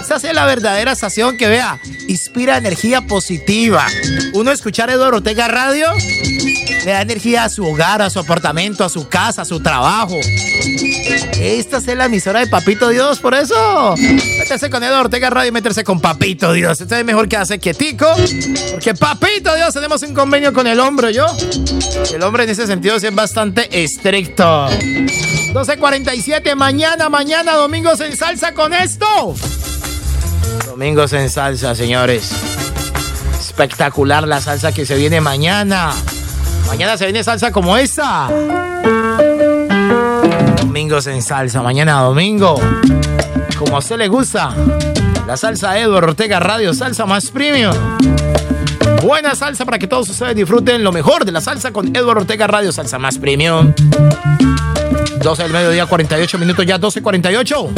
Esa 0.00 0.16
es 0.16 0.34
la 0.34 0.46
verdadera 0.46 0.92
estación 0.92 1.36
que 1.36 1.48
vea, 1.48 1.80
inspira 2.08 2.56
energía 2.56 3.02
positiva. 3.02 3.86
Uno 4.34 4.50
escuchar 4.52 4.90
Eduardo 4.90 5.18
Ortega 5.18 5.48
Radio 5.48 5.86
le 6.84 6.92
da 6.92 7.00
energía 7.00 7.44
a 7.44 7.48
su 7.48 7.64
hogar, 7.66 8.02
a 8.02 8.10
su 8.10 8.18
apartamento, 8.18 8.84
a 8.84 8.88
su 8.88 9.08
casa, 9.08 9.42
a 9.42 9.44
su 9.44 9.60
trabajo. 9.60 10.18
Esta 11.40 11.78
es 11.78 11.86
la 11.86 12.06
emisora 12.06 12.40
de 12.40 12.46
Papito 12.46 12.88
Dios, 12.90 13.20
por 13.20 13.34
eso. 13.34 13.94
Méterse 13.96 14.70
con 14.70 14.82
Eduardo 14.82 15.06
Ortega 15.06 15.30
Radio 15.30 15.48
y 15.48 15.52
meterse 15.52 15.84
con 15.84 16.00
Papito 16.00 16.52
Dios. 16.52 16.80
Esto 16.80 16.96
es 16.96 17.04
mejor 17.04 17.28
que 17.28 17.36
hace 17.36 17.58
quietico. 17.58 18.06
Porque 18.72 18.94
Papito 18.94 19.54
Dios, 19.54 19.72
tenemos 19.72 20.02
un 20.02 20.14
convenio 20.14 20.52
con 20.52 20.66
el 20.66 20.80
hombre, 20.80 21.12
yo. 21.12 21.26
El 22.12 22.22
hombre 22.22 22.44
en 22.44 22.50
ese 22.50 22.66
sentido 22.66 22.98
sí 22.98 23.06
es 23.06 23.14
bastante 23.14 23.82
estricto. 23.82 24.68
12.47, 25.54 26.54
mañana, 26.56 27.08
mañana, 27.08 27.54
domingos 27.54 28.00
en 28.00 28.16
salsa 28.16 28.52
con 28.52 28.74
esto. 28.74 29.06
Domingos 30.66 31.12
en 31.12 31.30
salsa, 31.30 31.74
señores. 31.74 32.32
Espectacular 33.38 34.26
la 34.26 34.40
salsa 34.40 34.72
que 34.72 34.84
se 34.84 34.96
viene 34.96 35.20
mañana. 35.20 35.92
Mañana 36.66 36.96
se 36.96 37.04
viene 37.04 37.22
salsa 37.22 37.52
como 37.52 37.76
esta. 37.76 38.28
Domingos 40.56 41.06
en 41.06 41.22
salsa, 41.22 41.62
mañana 41.62 42.00
domingo. 42.00 42.60
Como 43.56 43.76
a 43.76 43.78
usted 43.78 43.96
le 43.96 44.08
gusta. 44.08 44.54
La 45.26 45.38
salsa 45.38 45.78
Eduardo 45.78 46.08
Ortega 46.08 46.38
Radio, 46.38 46.74
salsa 46.74 47.06
más 47.06 47.30
premium. 47.30 47.74
Buena 49.02 49.34
salsa 49.34 49.64
para 49.64 49.78
que 49.78 49.86
todos 49.86 50.08
ustedes 50.10 50.36
disfruten 50.36 50.84
lo 50.84 50.92
mejor 50.92 51.24
de 51.24 51.32
la 51.32 51.40
salsa 51.40 51.72
con 51.72 51.96
Eduardo 51.96 52.20
Ortega 52.22 52.46
Radio, 52.46 52.72
salsa 52.72 52.98
más 52.98 53.16
premium. 53.16 53.72
12 55.22 55.42
del 55.42 55.52
mediodía, 55.52 55.86
48 55.86 56.38
minutos 56.38 56.66
ya, 56.66 56.78
12.48. 56.78 57.70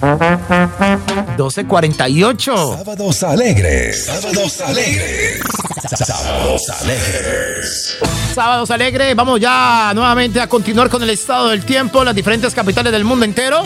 12.48. 0.00 2.78
Sábados 2.78 3.22
alegres. 3.22 4.06
Sábados 4.06 4.60
alegres. 4.60 5.40
Sábados 5.88 6.70
alegres. 6.80 7.96
Sábados 8.34 8.70
alegres, 8.70 9.14
vamos 9.14 9.40
ya 9.40 9.92
nuevamente 9.94 10.40
a 10.40 10.48
continuar 10.48 10.88
con 10.88 11.02
el 11.02 11.10
estado 11.10 11.50
del 11.50 11.64
tiempo, 11.64 12.02
las 12.02 12.14
diferentes 12.14 12.54
capitales 12.54 12.92
del 12.92 13.04
mundo 13.04 13.24
entero. 13.24 13.62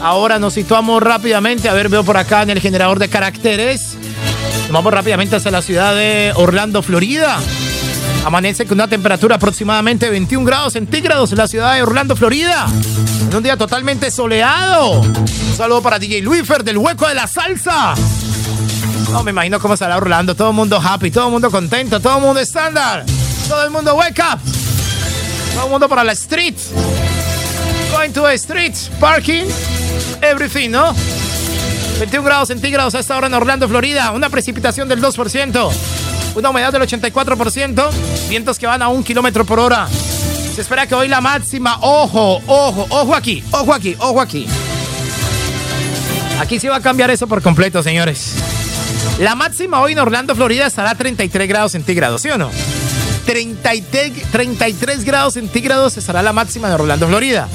Ahora 0.00 0.38
nos 0.38 0.54
situamos 0.54 1.02
rápidamente, 1.02 1.68
a 1.68 1.74
ver, 1.74 1.88
veo 1.88 2.02
por 2.04 2.16
acá 2.16 2.42
en 2.42 2.50
el 2.50 2.60
generador 2.60 2.98
de 2.98 3.08
caracteres. 3.08 3.96
Vamos 4.70 4.92
rápidamente 4.92 5.36
hacia 5.36 5.50
la 5.50 5.62
ciudad 5.62 5.94
de 5.94 6.32
Orlando, 6.36 6.82
Florida. 6.82 7.38
Amanece 8.24 8.66
con 8.66 8.76
una 8.76 8.88
temperatura 8.88 9.36
aproximadamente 9.36 10.08
21 10.08 10.44
grados 10.44 10.74
centígrados 10.74 11.32
en 11.32 11.38
la 11.38 11.48
ciudad 11.48 11.74
de 11.74 11.82
Orlando, 11.82 12.16
Florida. 12.16 12.66
En 13.28 13.34
un 13.34 13.42
día 13.42 13.56
totalmente 13.56 14.10
soleado. 14.10 15.00
Un 15.00 15.54
saludo 15.56 15.82
para 15.82 15.98
DJ 15.98 16.22
Luifer 16.22 16.64
del 16.64 16.78
Hueco 16.78 17.06
de 17.06 17.14
la 17.14 17.26
Salsa. 17.26 17.94
No 19.12 19.22
me 19.22 19.32
imagino 19.32 19.58
cómo 19.58 19.74
estará 19.74 19.96
Orlando. 19.96 20.34
Todo 20.34 20.50
el 20.50 20.54
mundo 20.54 20.80
happy, 20.82 21.10
todo 21.10 21.26
el 21.26 21.32
mundo 21.32 21.50
contento, 21.50 22.00
todo 22.00 22.16
el 22.16 22.22
mundo 22.22 22.40
estándar. 22.40 23.04
Todo 23.48 23.64
el 23.64 23.70
mundo 23.70 23.94
wake 23.96 24.20
up. 24.20 24.40
Todo 25.54 25.64
el 25.64 25.70
mundo 25.70 25.88
para 25.88 26.04
la 26.04 26.12
street. 26.12 26.56
Going 27.90 28.12
to 28.12 28.22
the 28.22 28.34
street, 28.34 28.76
parking, 29.00 29.46
everything, 30.22 30.70
¿no? 30.70 30.94
21 31.98 32.24
grados 32.24 32.48
centígrados 32.48 32.94
a 32.94 33.00
esta 33.00 33.16
hora 33.16 33.26
en 33.26 33.34
Orlando, 33.34 33.68
Florida. 33.68 34.12
Una 34.12 34.30
precipitación 34.30 34.88
del 34.88 35.02
2%. 35.02 35.70
Una 36.34 36.50
humedad 36.50 36.72
del 36.72 36.82
84%. 36.82 37.90
Vientos 38.28 38.58
que 38.58 38.66
van 38.66 38.82
a 38.82 38.88
un 38.88 39.04
kilómetro 39.04 39.44
por 39.44 39.58
hora. 39.58 39.86
Se 40.54 40.62
espera 40.62 40.86
que 40.86 40.94
hoy 40.94 41.08
la 41.08 41.20
máxima. 41.20 41.78
Ojo, 41.80 42.42
ojo, 42.46 42.86
ojo 42.88 43.14
aquí, 43.14 43.44
ojo 43.50 43.74
aquí, 43.74 43.96
ojo 43.98 44.20
aquí. 44.20 44.46
Aquí 46.40 46.58
sí 46.58 46.68
va 46.68 46.76
a 46.76 46.80
cambiar 46.80 47.10
eso 47.10 47.26
por 47.26 47.42
completo, 47.42 47.82
señores. 47.82 48.32
La 49.18 49.34
máxima 49.34 49.80
hoy 49.80 49.92
en 49.92 49.98
Orlando, 49.98 50.34
Florida 50.34 50.66
estará 50.66 50.90
a 50.90 50.94
33 50.94 51.46
grados 51.46 51.72
centígrados, 51.72 52.22
¿sí 52.22 52.30
o 52.30 52.38
no? 52.38 52.50
33, 53.26 54.30
33 54.32 55.04
grados 55.04 55.34
centígrados 55.34 55.96
estará 55.98 56.22
la 56.22 56.32
máxima 56.32 56.68
en 56.68 56.74
Orlando, 56.74 57.06
Florida. 57.06 57.46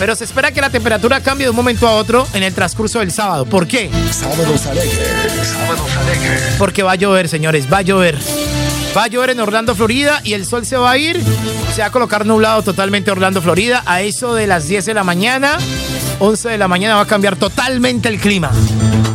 Pero 0.00 0.16
se 0.16 0.24
espera 0.24 0.50
que 0.50 0.62
la 0.62 0.70
temperatura 0.70 1.20
cambie 1.20 1.44
de 1.44 1.50
un 1.50 1.56
momento 1.56 1.86
a 1.86 1.92
otro 1.92 2.26
en 2.32 2.42
el 2.42 2.54
transcurso 2.54 3.00
del 3.00 3.12
sábado. 3.12 3.44
¿Por 3.44 3.66
qué? 3.66 3.90
Sábados 4.10 4.64
alegres. 4.64 4.98
Sábados 5.46 5.90
alegres. 5.94 6.54
Porque 6.56 6.82
va 6.82 6.92
a 6.92 6.94
llover, 6.94 7.28
señores, 7.28 7.70
va 7.70 7.78
a 7.78 7.82
llover. 7.82 8.18
Va 8.96 9.04
a 9.04 9.06
llover 9.08 9.28
en 9.28 9.40
Orlando, 9.40 9.74
Florida 9.74 10.22
y 10.24 10.32
el 10.32 10.46
sol 10.46 10.64
se 10.64 10.78
va 10.78 10.92
a 10.92 10.96
ir. 10.96 11.22
Se 11.74 11.82
va 11.82 11.88
a 11.88 11.90
colocar 11.90 12.24
nublado 12.24 12.62
totalmente 12.62 13.10
Orlando, 13.10 13.42
Florida. 13.42 13.82
A 13.84 14.00
eso 14.00 14.34
de 14.34 14.46
las 14.46 14.66
10 14.66 14.86
de 14.86 14.94
la 14.94 15.04
mañana, 15.04 15.58
11 16.18 16.48
de 16.48 16.56
la 16.56 16.66
mañana 16.66 16.94
va 16.94 17.02
a 17.02 17.06
cambiar 17.06 17.36
totalmente 17.36 18.08
el 18.08 18.18
clima. 18.18 18.50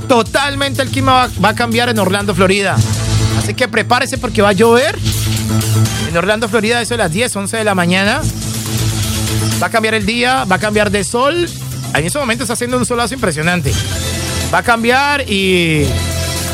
Totalmente 0.07 0.83
el 0.83 0.89
clima 0.89 1.13
va, 1.13 1.29
va 1.43 1.49
a 1.49 1.55
cambiar 1.55 1.89
en 1.89 1.97
Orlando, 1.97 2.36
Florida. 2.36 2.75
Así 3.39 3.55
que 3.55 3.67
prepárese 3.67 4.19
porque 4.19 4.43
va 4.43 4.49
a 4.49 4.53
llover. 4.53 4.99
En 6.07 6.15
Orlando, 6.15 6.47
Florida, 6.47 6.79
eso 6.79 6.93
de 6.93 6.99
las 6.99 7.11
10, 7.11 7.36
11 7.36 7.57
de 7.57 7.63
la 7.63 7.73
mañana. 7.73 8.21
Va 9.61 9.67
a 9.67 9.69
cambiar 9.69 9.93
el 9.93 10.05
día, 10.05 10.43
va 10.45 10.57
a 10.57 10.59
cambiar 10.59 10.91
de 10.91 11.03
sol. 11.03 11.49
En 11.93 12.05
ese 12.05 12.19
momento 12.19 12.43
está 12.43 12.53
haciendo 12.53 12.77
un 12.77 12.85
solazo 12.85 13.13
impresionante. 13.13 13.71
Va 14.53 14.59
a 14.59 14.63
cambiar 14.63 15.29
y 15.29 15.85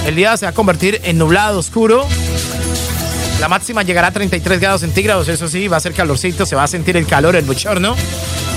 el 0.05 0.15
día 0.15 0.37
se 0.37 0.45
va 0.45 0.51
a 0.51 0.53
convertir 0.53 1.01
en 1.03 1.17
nublado, 1.17 1.59
oscuro. 1.59 2.07
La 3.39 3.47
máxima 3.47 3.81
llegará 3.81 4.07
a 4.07 4.11
33 4.11 4.59
grados 4.59 4.81
centígrados, 4.81 5.27
eso 5.27 5.47
sí, 5.47 5.67
va 5.67 5.77
a 5.77 5.79
ser 5.79 5.93
calorcito, 5.93 6.45
se 6.45 6.55
va 6.55 6.63
a 6.63 6.67
sentir 6.67 6.95
el 6.95 7.07
calor, 7.07 7.35
el 7.35 7.43
bochorno. 7.43 7.95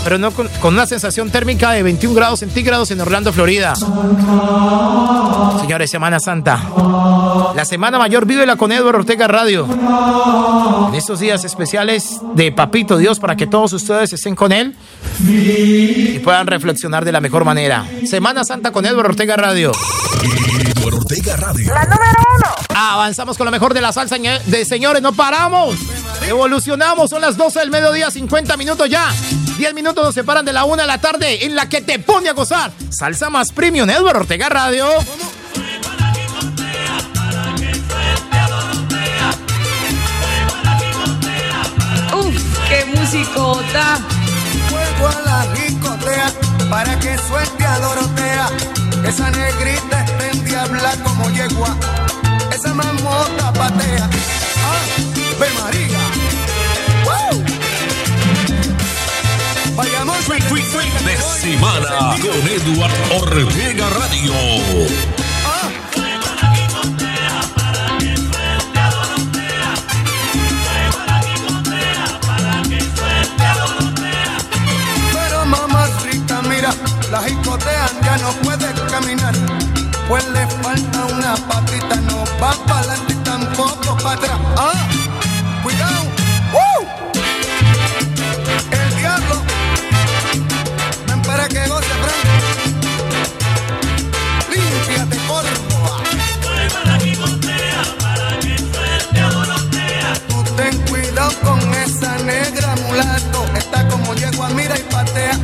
Pero 0.05 0.19
no 0.19 0.31
con, 0.33 0.49
con 0.61 0.75
una 0.75 0.87
sensación 0.87 1.31
térmica 1.31 1.71
de 1.73 1.83
21 1.83 2.15
grados 2.15 2.41
centígrados 2.41 2.91
en 2.91 3.01
Orlando, 3.01 3.33
Florida. 3.33 3.75
Señores, 5.61 5.91
Semana 5.91 6.21
Santa. 6.21 6.63
La 7.55 7.65
Semana 7.65 7.99
Mayor 7.99 8.27
vívela 8.27 8.57
con 8.57 8.71
Eduardo 8.71 8.99
Ortega 8.99 9.27
Radio. 9.27 9.67
En 10.89 10.95
estos 10.95 11.21
días 11.21 11.45
especiales 11.45 12.21
de 12.35 12.53
Papito 12.53 12.99
Dios 12.99 13.19
para 13.19 13.35
que 13.35 13.47
todos 13.47 13.73
ustedes 13.73 14.13
estén 14.13 14.35
con 14.35 14.53
él 14.53 14.77
y 15.21 16.19
puedan 16.19 16.47
reflexionar 16.47 17.05
de 17.05 17.13
la 17.13 17.21
mejor 17.21 17.45
manera. 17.45 17.87
Semana 18.07 18.45
Santa 18.45 18.73
con 18.73 18.85
Eduardo 18.85 19.11
Ortega 19.11 19.37
Radio. 19.37 19.73
Eduardo 20.23 20.99
Ortega 20.99 21.37
Radio. 21.37 21.73
La 21.73 21.85
número 21.85 22.19
uno. 22.37 22.47
Avanzamos 22.75 23.39
con 23.39 23.47
lo 23.47 23.51
mejor 23.51 23.73
de 23.73 23.81
la 23.81 23.93
salsa 23.93 24.17
de 24.19 24.65
señores, 24.65 25.03
no 25.03 25.13
paramos. 25.13 25.77
Evolucionamos, 26.27 27.11
son 27.11 27.21
las 27.21 27.37
12 27.37 27.61
del 27.61 27.71
mediodía, 27.71 28.11
50 28.11 28.57
minutos 28.57 28.89
ya. 28.89 29.11
10 29.57 29.73
minutos 29.73 30.05
nos 30.05 30.15
separan 30.15 30.45
de 30.45 30.53
la 30.53 30.65
1 30.65 30.83
de 30.83 30.87
la 30.87 31.01
tarde 31.01 31.45
en 31.45 31.55
la 31.55 31.69
que 31.69 31.81
te 31.81 31.99
pone 31.99 32.29
a 32.29 32.33
gozar. 32.33 32.73
Salsa 32.91 33.31
más 33.31 33.53
premium, 33.53 33.89
Eduardo 33.89 34.21
Ortega 34.21 34.49
Radio. 34.49 34.89
Uf, 42.13 42.69
qué 42.69 42.85
musicota. 42.97 43.99
Vuelvo 44.71 45.09
a 45.09 45.21
la 45.25 45.47
discotea 45.55 46.33
para 46.69 46.99
que 46.99 47.17
suelte 47.19 47.65
a 47.65 47.79
Dorotea. 47.79 48.49
Esa 49.07 49.31
negrita 49.31 50.05
en 50.31 50.45
diabla 50.45 50.97
como 51.05 51.31
yegua. 51.31 51.77
Esa 52.53 52.75
mamota 52.75 53.53
patea. 53.53 54.11
¡Ah! 54.65 54.83
¡Ve 55.39 55.47
María! 55.63 56.24
Sweet. 60.75 60.95
De 61.05 61.17
semana 61.41 62.17
con 62.21 62.49
Eduardo 62.49 63.17
Ortega 63.17 63.89
Radio. 63.91 64.35
Pero 75.13 75.47
mamá 75.47 75.87
rica, 76.03 76.43
mira, 76.43 76.75
la 77.11 77.23
jicotean, 77.23 77.91
ya 78.03 78.17
no 78.19 78.33
puede 78.43 78.73
caminar. 78.91 79.35
Pues 80.09 80.27
le 80.29 80.47
falta 80.63 81.05
una 81.07 81.37
patita, 81.49 81.97
no 82.09 82.25
va 82.43 82.53
para 82.67 82.81
adelante 82.81 83.13
y 83.13 83.17
tampoco 83.17 83.97
para 84.03 84.17
atrás. 84.17 84.39
¡Ah! 84.57 84.89
¡Cuidado! 85.63 86.14
negocio, 91.65 91.95
Frank. 92.03 92.27
Limpia 94.51 95.05
de 95.07 95.17
Córdoba. 95.27 96.03
Para 96.75 96.99
que 96.99 97.17
contea, 97.17 97.83
para 98.01 98.39
que 98.41 98.59
suelte 98.59 99.21
a 99.21 99.31
Dorotea. 99.31 100.13
Tú 100.29 100.45
ten 100.57 100.79
cuidado 100.89 101.33
con 101.43 101.61
esa 101.75 102.19
negra 102.19 102.75
mulato. 102.87 103.45
Está 103.57 103.89
como 103.89 104.15
yegua, 104.15 104.49
mira 104.51 104.79
y 104.79 104.83
patea. 104.83 105.39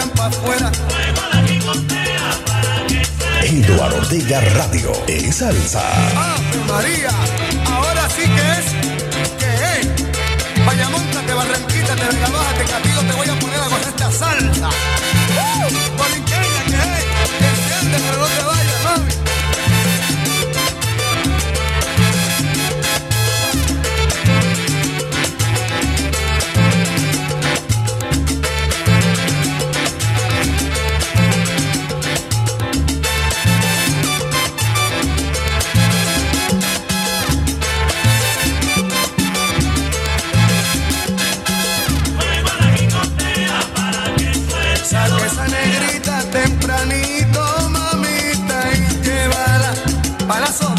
Te 0.00 0.06
me 0.06 0.10
sacan 0.10 0.10
pa' 0.10 0.26
afuera. 0.26 0.72
Eduardo 3.42 3.96
Ortega 3.96 4.40
Radio 4.40 4.92
en 5.08 5.32
salsa. 5.32 5.82
¡Ave 6.16 6.58
María! 6.68 7.10
Ahora 7.66 8.08
sí 8.08 8.22
que 8.22 8.44
es, 8.58 8.66
que 9.38 9.80
es. 9.80 10.64
Vaya, 10.64 10.88
montate, 10.90 11.32
Barranquita, 11.32 11.96
te 11.96 12.04
venga, 12.04 12.28
bájate, 12.28 12.64
Catillo, 12.64 13.00
te 13.00 13.12
voy 13.14 13.28
a 13.28 13.38
poner 13.38 13.60
a 13.60 13.68
gozar 13.68 13.88
esta 13.88 14.12
salsa. 14.12 14.68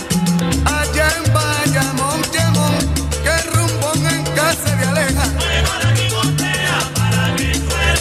Allá 0.64 1.08
en 1.16 1.24
Bayamón, 1.32 2.20
Yemón, 2.32 2.74
que 3.22 3.34
rumbón 3.50 4.06
en 4.06 4.22
casa 4.34 4.76
de 4.76 4.84
aleja. 4.86 5.26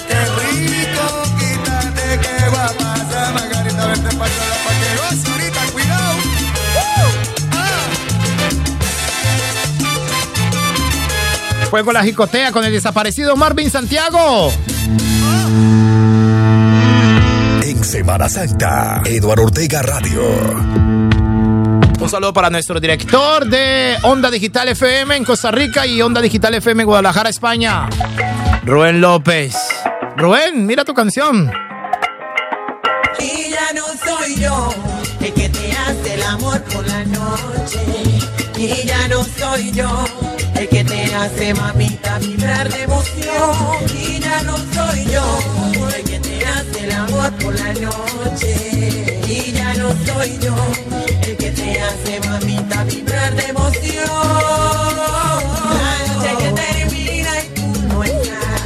Qué 0.07 0.19
rico, 0.39 1.05
quítate 1.39 2.05
que 2.19 2.35
va 2.49 2.65
a 2.65 2.73
pasar, 2.73 3.33
Margarita, 3.33 3.87
verte 3.87 4.15
para 4.15 4.31
allá, 4.31 4.47
pa' 4.63 4.73
que 4.79 4.89
goce 4.97 5.25
ahorita, 5.31 5.61
cuidado. 5.71 6.13
¡Uh! 6.75 7.11
¡Ah! 7.51 7.83
Fuego 11.69 11.91
la 11.91 12.03
jicotea 12.03 12.51
con 12.51 12.63
el 12.63 12.71
desaparecido 12.71 13.35
Marvin 13.35 13.71
Santiago. 13.71 14.51
Semana 17.93 18.27
Santa, 18.27 19.03
Eduardo 19.05 19.43
Ortega 19.43 19.83
Radio. 19.83 20.23
Un 21.99 22.09
saludo 22.09 22.33
para 22.33 22.49
nuestro 22.49 22.79
director 22.79 23.45
de 23.45 23.97
Onda 24.01 24.31
Digital 24.31 24.67
FM 24.69 25.15
en 25.17 25.23
Costa 25.23 25.51
Rica 25.51 25.85
y 25.85 26.01
Onda 26.01 26.19
Digital 26.19 26.55
FM 26.55 26.81
en 26.81 26.87
Guadalajara, 26.87 27.29
España. 27.29 27.87
Rubén 28.65 28.99
López. 28.99 29.55
Rubén, 30.17 30.65
mira 30.65 30.83
tu 30.83 30.95
canción. 30.95 31.51
Y 33.19 33.51
ya 33.51 33.73
no 33.75 33.85
soy 34.03 34.41
yo 34.41 34.73
el 35.21 35.31
que 35.31 35.49
te 35.49 35.71
hace 35.73 36.15
el 36.15 36.23
amor 36.23 36.63
por 36.63 36.87
la 36.87 37.05
noche. 37.05 37.79
Y 38.57 38.87
ya 38.87 39.07
no 39.07 39.23
soy 39.23 39.71
yo 39.71 40.03
el 40.55 40.67
que 40.67 40.83
te 40.83 41.13
hace 41.13 41.53
mamita 41.53 42.17
vibrar 42.17 42.73
de 42.73 42.81
emoción. 42.81 43.77
Y 43.95 44.19
ya 44.19 44.41
no 44.41 44.57
soy 44.57 45.05
yo 45.13 45.62
por 47.31 47.57
la 47.57 47.73
noche. 47.73 49.21
Y 49.27 49.51
ya 49.53 49.73
no 49.75 49.89
soy 50.05 50.37
yo 50.39 50.55
el 51.21 51.37
que 51.37 51.51
te 51.51 51.79
hace 51.79 52.19
mamita 52.27 52.83
vibrar 52.83 53.35
de 53.35 53.45
emoción. 53.45 54.09
La 55.79 55.97
noche 56.07 56.35
que 56.39 56.49
termina 56.51 57.31
y 57.39 57.47
tú 57.55 57.67
no 57.87 58.03
estás. 58.03 58.61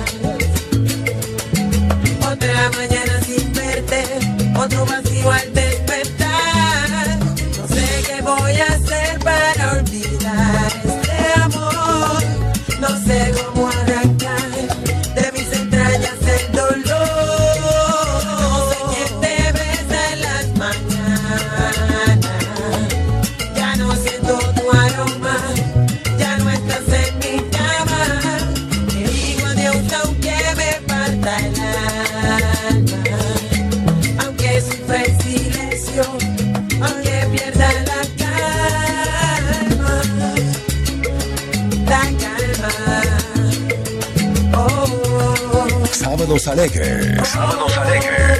Otra 2.31 2.71
mañana 2.71 3.21
sin 3.25 3.53
verte, 3.53 4.03
otro 4.57 4.85
vacío 4.85 5.31
al 5.31 5.53
Sábados 46.47 46.69
alegres. 46.69 47.27
Sábados 47.27 47.77
alegres. 47.77 48.39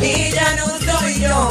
Y 0.00 0.30
ya 0.30 0.56
no 0.56 0.66
soy 0.80 1.20
yo 1.20 1.50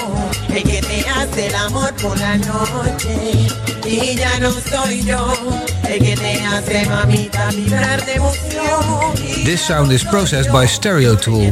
el 0.49 0.63
que 0.63 0.81
te 0.81 1.05
hace 1.07 1.45
el 1.47 1.55
amor 1.55 1.93
por 2.01 2.17
la 2.17 2.37
noche. 2.37 3.47
Y 3.85 4.15
ya 4.15 4.39
no 4.39 4.51
soy 4.51 5.03
yo 5.03 5.31
el 5.89 6.03
que 6.03 6.17
te 6.17 6.41
hace 6.41 6.87
mamita 6.87 7.51
vibrar 7.51 8.03
de 8.03 8.13
emoción. 8.13 9.13
This 9.45 9.61
sound 9.61 9.91
is 9.91 10.03
processed 10.03 10.51
by 10.51 10.65
Stereo 10.65 11.15
Tool. 11.15 11.51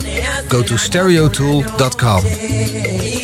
Go 0.50 0.64
to 0.64 0.80
stereotool.com. 0.80 3.21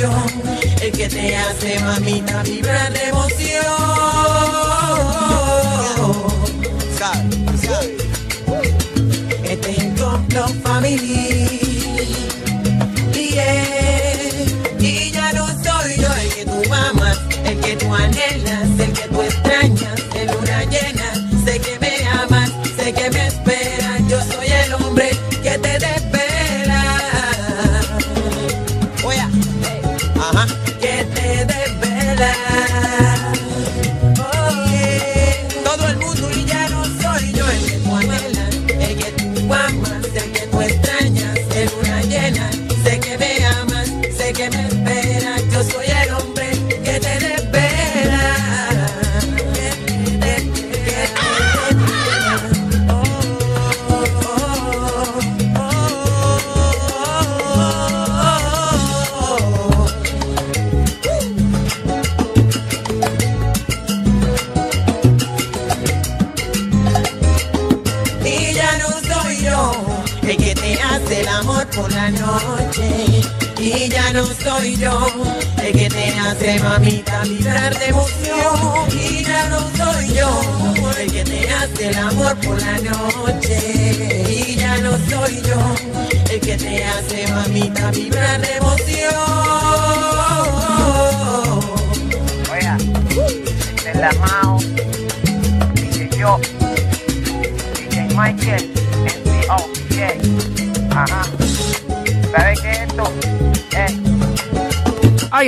El 0.00 0.92
que 0.92 1.08
te 1.08 1.36
hace 1.36 1.80
mamita 1.80 2.44
vibrar 2.44 2.92
de 2.92 3.08
emoción. 3.08 3.64
Este 9.42 9.70
es 9.72 9.78
el 9.78 9.94
complot 9.96 10.62
family. 10.62 11.58
Yeah. 13.12 14.78
Y 14.78 15.10
ya 15.10 15.32
no 15.32 15.48
soy 15.48 15.96
yo 15.96 16.14
el 16.14 16.28
que 16.32 16.44
tú 16.44 16.62
amas, 16.72 17.18
el 17.44 17.58
que 17.58 17.74
tú 17.74 17.92
anhelas, 17.92 18.27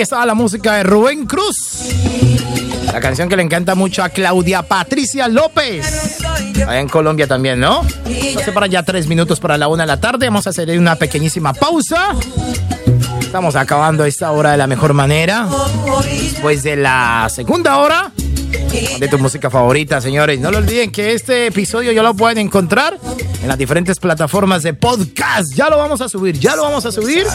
Ahí 0.01 0.05
está 0.05 0.24
la 0.24 0.32
música 0.32 0.76
de 0.76 0.82
Rubén 0.82 1.26
Cruz. 1.26 1.90
La 2.90 3.01
canción 3.01 3.28
que 3.28 3.36
le 3.36 3.42
encanta 3.42 3.74
mucho 3.74 4.03
a 4.03 4.09
Claudia 4.09 4.62
Patricia 4.62 5.28
López. 5.28 6.16
Allá 6.66 6.80
en 6.80 6.88
Colombia 6.88 7.26
también, 7.26 7.61
¿no? 7.61 7.82
Hace 8.34 8.51
para 8.53 8.66
ya 8.66 8.82
tres 8.82 9.07
minutos 9.09 9.40
para 9.40 9.59
la 9.59 9.68
una 9.68 9.82
de 9.82 9.88
la 9.88 10.01
tarde. 10.01 10.24
Vamos 10.24 10.46
a 10.46 10.51
hacer 10.51 10.70
una 10.78 10.96
pequeñísima 10.96 11.53
pausa. 11.53 12.14
Estamos 13.20 13.57
acabando 13.57 14.07
esta 14.07 14.30
hora 14.30 14.53
de 14.53 14.57
la 14.57 14.66
mejor 14.66 14.94
manera. 14.94 15.46
Después 16.03 16.62
de 16.62 16.76
la 16.76 17.28
segunda 17.30 17.76
hora 17.76 18.11
de 18.98 19.07
tu 19.07 19.18
música 19.18 19.51
favorita, 19.51 20.01
señores. 20.01 20.40
No 20.40 20.51
lo 20.51 20.57
olviden 20.57 20.90
que 20.90 21.12
este 21.12 21.48
episodio 21.48 21.92
ya 21.92 22.03
lo 22.03 22.14
pueden 22.14 22.38
encontrar 22.38 22.98
en 23.43 23.49
las 23.49 23.59
diferentes 23.59 23.99
plataformas 23.99 24.62
de 24.62 24.74
podcast. 24.74 25.53
Ya 25.55 25.68
lo 25.70 25.78
vamos 25.78 26.01
a 26.01 26.09
subir, 26.09 26.38
ya 26.38 26.57
lo 26.57 26.62
vamos 26.62 26.84
a 26.86 26.93
subir. 26.93 27.26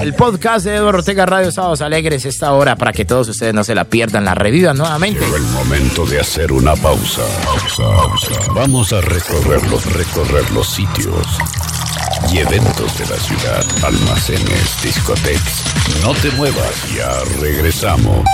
El 0.00 0.14
podcast 0.14 0.64
de 0.64 0.76
Eduardo 0.76 0.98
Ortega 0.98 1.26
Radio 1.26 1.50
Sábados 1.50 1.80
Alegres 1.80 2.24
esta 2.24 2.52
hora 2.52 2.76
para 2.76 2.92
que 2.92 3.04
todos 3.04 3.28
ustedes 3.28 3.54
no 3.54 3.64
se 3.64 3.74
la 3.74 3.84
pierdan, 3.84 4.24
la 4.24 4.34
revivan 4.34 4.76
nuevamente. 4.76 5.20
Llegó 5.20 5.36
el 5.36 5.42
momento 5.44 6.06
de 6.06 6.20
hacer 6.20 6.52
una 6.52 6.74
pausa. 6.76 7.22
Pausa, 7.44 7.82
pausa. 7.82 8.52
Vamos 8.54 8.92
a 8.92 9.00
recorrer 9.00 9.66
los, 9.68 9.84
recorrer 9.92 10.50
los 10.52 10.68
sitios 10.68 11.26
y 12.32 12.38
eventos 12.38 12.98
de 12.98 13.06
la 13.06 13.16
ciudad, 13.16 13.64
almacenes, 13.84 14.82
discotecas. 14.82 15.64
No 16.02 16.12
te 16.14 16.30
muevas, 16.32 16.94
ya 16.94 17.10
regresamos. 17.40 18.24